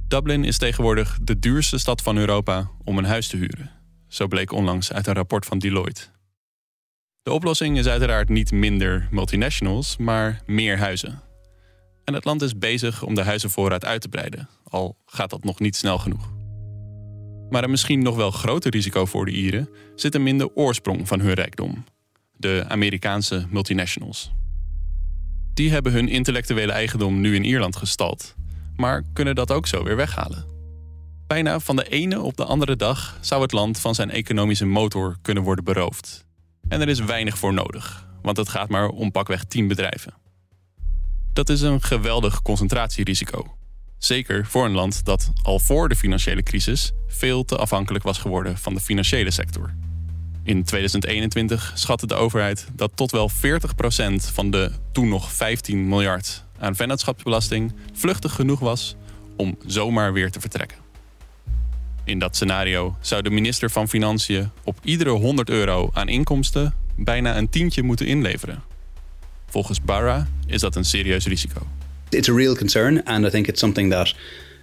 Dublin 0.08 0.44
is 0.44 0.58
tegenwoordig 0.58 1.18
de 1.22 1.38
duurste 1.38 1.78
stad 1.78 2.02
van 2.02 2.16
Europa 2.16 2.70
om 2.84 2.98
een 2.98 3.04
huis 3.04 3.28
te 3.28 3.36
huren. 3.36 3.70
Zo 4.08 4.26
bleek 4.26 4.52
onlangs 4.52 4.92
uit 4.92 5.06
een 5.06 5.14
rapport 5.14 5.46
van 5.46 5.58
Deloitte. 5.58 6.02
De 7.22 7.32
oplossing 7.32 7.78
is 7.78 7.86
uiteraard 7.86 8.28
niet 8.28 8.52
minder 8.52 9.08
multinationals, 9.10 9.96
maar 9.96 10.42
meer 10.46 10.78
huizen. 10.78 11.22
En 12.04 12.14
het 12.14 12.24
land 12.24 12.42
is 12.42 12.58
bezig 12.58 13.02
om 13.02 13.14
de 13.14 13.22
huizenvoorraad 13.22 13.84
uit 13.84 14.00
te 14.00 14.08
breiden, 14.08 14.48
al 14.64 14.96
gaat 15.06 15.30
dat 15.30 15.44
nog 15.44 15.60
niet 15.60 15.76
snel 15.76 15.98
genoeg. 15.98 16.32
Maar 17.50 17.64
een 17.64 17.70
misschien 17.70 18.02
nog 18.02 18.16
wel 18.16 18.30
groter 18.30 18.70
risico 18.70 19.04
voor 19.04 19.24
de 19.24 19.32
Ieren 19.32 19.68
zit 19.94 20.12
hem 20.12 20.26
in 20.26 20.38
de 20.38 20.56
oorsprong 20.56 21.08
van 21.08 21.20
hun 21.20 21.32
rijkdom: 21.32 21.84
de 22.36 22.64
Amerikaanse 22.68 23.46
multinationals. 23.50 24.32
Die 25.54 25.70
hebben 25.70 25.92
hun 25.92 26.08
intellectuele 26.08 26.72
eigendom 26.72 27.20
nu 27.20 27.34
in 27.34 27.44
Ierland 27.44 27.76
gestald, 27.76 28.34
maar 28.76 29.02
kunnen 29.12 29.34
dat 29.34 29.50
ook 29.50 29.66
zo 29.66 29.84
weer 29.84 29.96
weghalen. 29.96 30.46
Bijna 31.26 31.60
van 31.60 31.76
de 31.76 31.88
ene 31.88 32.20
op 32.20 32.36
de 32.36 32.44
andere 32.44 32.76
dag 32.76 33.18
zou 33.20 33.42
het 33.42 33.52
land 33.52 33.78
van 33.78 33.94
zijn 33.94 34.10
economische 34.10 34.66
motor 34.66 35.16
kunnen 35.22 35.42
worden 35.42 35.64
beroofd. 35.64 36.24
En 36.68 36.80
er 36.80 36.88
is 36.88 37.00
weinig 37.00 37.38
voor 37.38 37.54
nodig, 37.54 38.08
want 38.22 38.36
het 38.36 38.48
gaat 38.48 38.68
maar 38.68 38.88
om 38.88 39.10
pakweg 39.10 39.44
10 39.44 39.68
bedrijven. 39.68 40.21
Dat 41.32 41.48
is 41.48 41.60
een 41.60 41.82
geweldig 41.82 42.42
concentratierisico. 42.42 43.56
Zeker 43.98 44.46
voor 44.46 44.64
een 44.64 44.72
land 44.72 45.04
dat 45.04 45.30
al 45.42 45.58
voor 45.58 45.88
de 45.88 45.96
financiële 45.96 46.42
crisis 46.42 46.92
veel 47.06 47.44
te 47.44 47.56
afhankelijk 47.56 48.04
was 48.04 48.18
geworden 48.18 48.58
van 48.58 48.74
de 48.74 48.80
financiële 48.80 49.30
sector. 49.30 49.74
In 50.42 50.64
2021 50.64 51.72
schatte 51.74 52.06
de 52.06 52.14
overheid 52.14 52.66
dat 52.72 52.92
tot 52.94 53.10
wel 53.10 53.30
40% 53.30 53.34
van 54.14 54.50
de 54.50 54.70
toen 54.92 55.08
nog 55.08 55.32
15 55.32 55.88
miljard 55.88 56.44
aan 56.58 56.76
vennootschapsbelasting 56.76 57.74
vluchtig 57.92 58.34
genoeg 58.34 58.60
was 58.60 58.96
om 59.36 59.58
zomaar 59.66 60.12
weer 60.12 60.30
te 60.30 60.40
vertrekken. 60.40 60.78
In 62.04 62.18
dat 62.18 62.34
scenario 62.34 62.96
zou 63.00 63.22
de 63.22 63.30
minister 63.30 63.70
van 63.70 63.88
Financiën 63.88 64.50
op 64.64 64.78
iedere 64.82 65.10
100 65.10 65.50
euro 65.50 65.90
aan 65.92 66.08
inkomsten 66.08 66.74
bijna 66.96 67.36
een 67.36 67.48
tientje 67.48 67.82
moeten 67.82 68.06
inleveren. 68.06 68.71
Volgens 69.52 69.80
Barra 69.80 70.26
is 70.46 70.60
dat 70.60 70.76
een 70.76 70.84
serieus 70.84 71.26
risico. 71.26 71.66
It's 72.08 72.28
a 72.28 72.32
real 72.32 72.54
concern 72.54 73.02
and 73.04 73.26
I 73.26 73.30
think 73.30 73.46
it's 73.48 73.60
something 73.60 73.90
that 73.90 74.14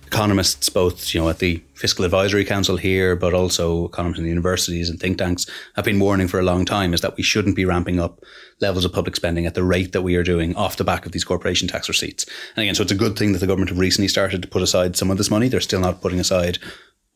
economists 0.06 0.70
both 0.70 1.14
you 1.14 1.22
know 1.22 1.30
at 1.30 1.38
the 1.38 1.62
fiscal 1.74 2.06
advisory 2.06 2.44
council 2.44 2.78
here 2.78 3.16
but 3.16 3.34
also 3.34 3.86
economists 3.86 4.18
in 4.18 4.24
the 4.24 4.30
universities 4.30 4.90
and 4.90 5.00
think 5.00 5.18
tanks 5.18 5.48
have 5.74 5.86
been 5.86 6.00
warning 6.00 6.28
for 6.28 6.40
a 6.40 6.44
long 6.44 6.66
time 6.66 6.94
is 6.94 7.02
that 7.02 7.16
we 7.16 7.24
shouldn't 7.24 7.56
be 7.56 7.66
ramping 7.66 8.00
up 8.00 8.20
levels 8.60 8.86
of 8.86 8.92
public 8.92 9.16
spending 9.16 9.46
at 9.46 9.54
the 9.54 9.64
rate 9.64 9.92
that 9.92 10.04
we 10.04 10.16
are 10.16 10.24
doing 10.24 10.56
off 10.56 10.76
the 10.76 10.84
back 10.84 11.06
of 11.06 11.12
these 11.12 11.28
corporation 11.28 11.68
tax 11.68 11.88
receipts 11.88 12.26
and 12.56 12.64
again 12.64 12.76
so 12.76 12.82
it's 12.82 12.92
a 12.92 13.04
good 13.04 13.16
thing 13.16 13.34
that 13.34 13.40
the 13.40 13.48
government 13.48 13.70
have 13.70 13.80
recently 13.80 14.10
started 14.10 14.42
to 14.42 14.48
put 14.48 14.64
aside 14.64 14.96
some 14.96 15.12
of 15.12 15.18
this 15.18 15.30
money 15.30 15.50
they're 15.50 15.62
still 15.62 15.82
not 15.82 16.02
putting 16.02 16.20
aside 16.20 16.58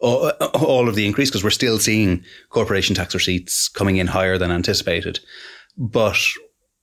all 0.04 0.90
of 0.90 0.96
the 0.96 1.06
increase 1.06 1.30
because 1.30 1.44
we're 1.44 1.50
still 1.50 1.80
seeing 1.80 2.24
corporation 2.50 2.96
tax 2.96 3.14
receipts 3.14 3.70
coming 3.70 3.98
in 3.98 4.08
higher 4.08 4.38
than 4.38 4.52
anticipated. 4.52 5.20
But 5.78 6.18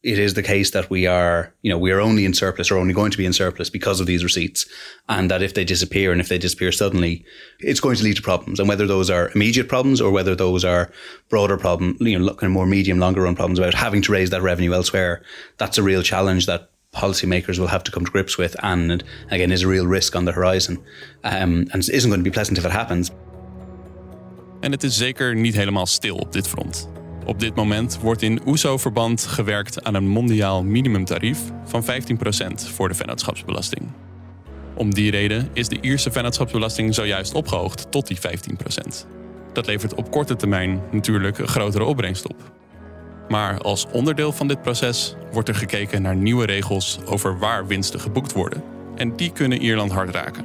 it 0.02 0.18
is 0.18 0.32
the 0.32 0.42
case 0.42 0.70
that 0.70 0.88
we 0.88 1.06
are, 1.06 1.52
you 1.60 1.70
know, 1.70 1.76
we 1.76 1.92
are 1.92 2.00
only 2.00 2.24
in 2.24 2.32
surplus 2.32 2.70
or 2.70 2.78
only 2.78 2.94
going 2.94 3.10
to 3.10 3.18
be 3.18 3.26
in 3.26 3.34
surplus 3.34 3.68
because 3.68 4.00
of 4.00 4.06
these 4.06 4.24
receipts. 4.24 4.66
And 5.08 5.30
that 5.30 5.42
if 5.42 5.52
they 5.52 5.64
disappear 5.64 6.10
and 6.10 6.20
if 6.20 6.28
they 6.28 6.38
disappear 6.38 6.72
suddenly, 6.72 7.24
it's 7.58 7.80
going 7.80 7.96
to 7.96 8.04
lead 8.04 8.16
to 8.16 8.22
problems. 8.22 8.58
And 8.58 8.68
whether 8.68 8.86
those 8.86 9.10
are 9.10 9.30
immediate 9.34 9.68
problems 9.68 10.00
or 10.00 10.10
whether 10.10 10.34
those 10.34 10.64
are 10.64 10.90
broader 11.28 11.58
problem, 11.58 11.98
you 12.00 12.18
know, 12.18 12.28
kind 12.28 12.44
of 12.44 12.52
more 12.52 12.66
medium, 12.66 12.98
longer 12.98 13.22
run 13.22 13.36
problems 13.36 13.58
about 13.58 13.74
having 13.74 14.00
to 14.02 14.12
raise 14.12 14.30
that 14.30 14.40
revenue 14.40 14.72
elsewhere, 14.72 15.22
that's 15.58 15.76
a 15.76 15.82
real 15.82 16.02
challenge 16.02 16.46
that 16.46 16.70
policymakers 16.94 17.58
will 17.58 17.68
have 17.68 17.84
to 17.84 17.90
come 17.90 18.04
to 18.04 18.10
grips 18.10 18.36
with, 18.36 18.56
and 18.64 19.04
again, 19.30 19.52
is 19.52 19.62
a 19.62 19.68
real 19.68 19.86
risk 19.86 20.16
on 20.16 20.24
the 20.24 20.32
horizon. 20.32 20.82
Um, 21.22 21.68
and 21.72 21.88
isn't 21.88 22.10
going 22.10 22.20
to 22.20 22.24
be 22.24 22.32
pleasant 22.32 22.58
if 22.58 22.64
it 22.64 22.72
happens. 22.72 23.10
En 24.60 24.72
het 24.72 24.82
is 24.82 24.96
zeker 24.96 25.36
niet 25.36 25.54
helemaal 25.54 25.86
stil 25.86 26.16
op 26.16 26.32
dit 26.32 26.48
front. 26.48 26.99
Op 27.30 27.40
dit 27.40 27.54
moment 27.54 27.98
wordt 28.00 28.22
in 28.22 28.40
OESO-verband 28.46 29.26
gewerkt 29.26 29.84
aan 29.84 29.94
een 29.94 30.08
mondiaal 30.08 30.62
minimumtarief 30.62 31.40
van 31.64 31.84
15% 31.84 31.86
voor 32.74 32.88
de 32.88 32.94
vennootschapsbelasting. 32.94 33.82
Om 34.74 34.94
die 34.94 35.10
reden 35.10 35.48
is 35.52 35.68
de 35.68 35.80
Ierse 35.80 36.10
vennootschapsbelasting 36.10 36.94
zojuist 36.94 37.34
opgehoogd 37.34 37.90
tot 37.90 38.06
die 38.06 38.18
15%. 38.18 39.06
Dat 39.52 39.66
levert 39.66 39.94
op 39.94 40.10
korte 40.10 40.36
termijn 40.36 40.82
natuurlijk 40.90 41.38
een 41.38 41.48
grotere 41.48 41.84
opbrengst 41.84 42.28
op. 42.28 42.52
Maar 43.28 43.58
als 43.58 43.86
onderdeel 43.92 44.32
van 44.32 44.48
dit 44.48 44.62
proces 44.62 45.16
wordt 45.32 45.48
er 45.48 45.54
gekeken 45.54 46.02
naar 46.02 46.16
nieuwe 46.16 46.46
regels 46.46 46.98
over 47.04 47.38
waar 47.38 47.66
winsten 47.66 48.00
geboekt 48.00 48.32
worden. 48.32 48.62
En 48.94 49.16
die 49.16 49.32
kunnen 49.32 49.60
Ierland 49.60 49.92
hard 49.92 50.14
raken. 50.14 50.44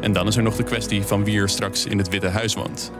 En 0.00 0.12
dan 0.12 0.26
is 0.26 0.36
er 0.36 0.42
nog 0.42 0.56
de 0.56 0.64
kwestie 0.64 1.02
van 1.02 1.24
wie 1.24 1.40
er 1.40 1.48
straks 1.48 1.86
in 1.86 1.98
het 1.98 2.08
Witte 2.08 2.28
Huis 2.28 2.54
woont. 2.54 2.92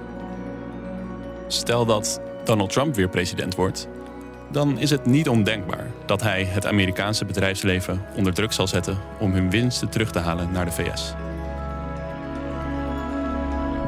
Stel 1.49 1.85
dat 1.85 2.21
Donald 2.45 2.73
Trump 2.73 2.95
weer 2.95 3.09
president 3.09 3.55
wordt, 3.55 3.89
dan 4.51 4.79
is 4.79 4.91
het 4.91 5.07
niet 5.07 5.29
ondenkbaar 5.29 5.91
dat 6.07 6.23
hij 6.23 6.45
het 6.45 6.67
Amerikaanse 6.67 7.25
bedrijfsleven 7.25 8.05
onder 8.17 8.35
druk 8.35 8.53
zal 8.53 8.67
zetten 8.67 8.99
om 9.21 9.33
hun 9.33 9.51
winsten 9.51 9.89
terug 9.89 10.11
te 10.11 10.19
halen 10.19 10.53
naar 10.53 10.65
de 10.65 10.73
VS. 10.73 11.15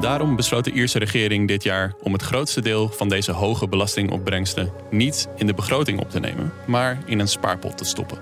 Daarom 0.01 0.37
besloot 0.37 0.65
de 0.65 0.73
Ierse 0.73 0.99
regering 0.99 1.49
dit 1.49 1.63
jaar 1.63 1.95
om 2.03 2.13
het 2.13 2.23
grootste 2.23 2.61
deel 2.61 2.89
van 2.89 3.09
deze 3.09 3.33
hoge 3.33 3.69
belastingopbrengsten 3.69 4.73
niet 4.91 5.29
in 5.37 5.47
de 5.47 5.55
begroting 5.55 6.01
op 6.01 6.11
te 6.11 6.21
nemen, 6.21 6.53
maar 6.67 6.99
in 7.07 7.19
een 7.19 7.29
spaarpot 7.29 7.79
te 7.79 7.85
stoppen. 7.85 8.19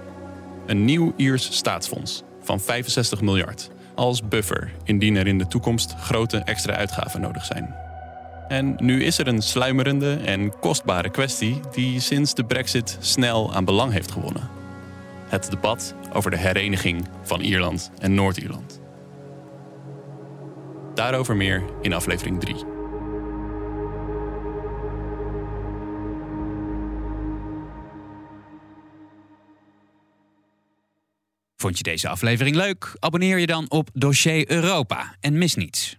Een 0.66 0.84
nieuw 0.84 1.12
Iers 1.16 1.56
staatsfonds 1.56 2.22
van 2.42 2.60
65 2.60 3.20
miljard 3.20 3.70
als 3.94 4.28
buffer 4.28 4.72
indien 4.84 5.16
er 5.16 5.26
in 5.26 5.38
de 5.38 5.46
toekomst 5.46 5.94
grote 5.94 6.38
extra 6.38 6.74
uitgaven 6.74 7.20
nodig 7.20 7.44
zijn. 7.44 7.87
En 8.48 8.76
nu 8.78 9.04
is 9.04 9.18
er 9.18 9.26
een 9.26 9.42
sluimerende 9.42 10.14
en 10.14 10.58
kostbare 10.58 11.10
kwestie 11.10 11.60
die 11.72 12.00
sinds 12.00 12.34
de 12.34 12.44
Brexit 12.44 12.98
snel 13.00 13.54
aan 13.54 13.64
belang 13.64 13.92
heeft 13.92 14.10
gewonnen. 14.10 14.48
Het 15.28 15.50
debat 15.50 15.94
over 16.12 16.30
de 16.30 16.36
hereniging 16.36 17.08
van 17.22 17.40
Ierland 17.40 17.90
en 17.98 18.14
Noord-Ierland. 18.14 18.80
Daarover 20.94 21.36
meer 21.36 21.62
in 21.82 21.92
aflevering 21.92 22.40
3. 22.40 22.54
Vond 31.56 31.78
je 31.78 31.82
deze 31.82 32.08
aflevering 32.08 32.56
leuk? 32.56 32.96
Abonneer 32.98 33.38
je 33.38 33.46
dan 33.46 33.70
op 33.70 33.90
Dossier 33.92 34.50
Europa 34.50 35.16
en 35.20 35.38
mis 35.38 35.54
niets. 35.54 35.98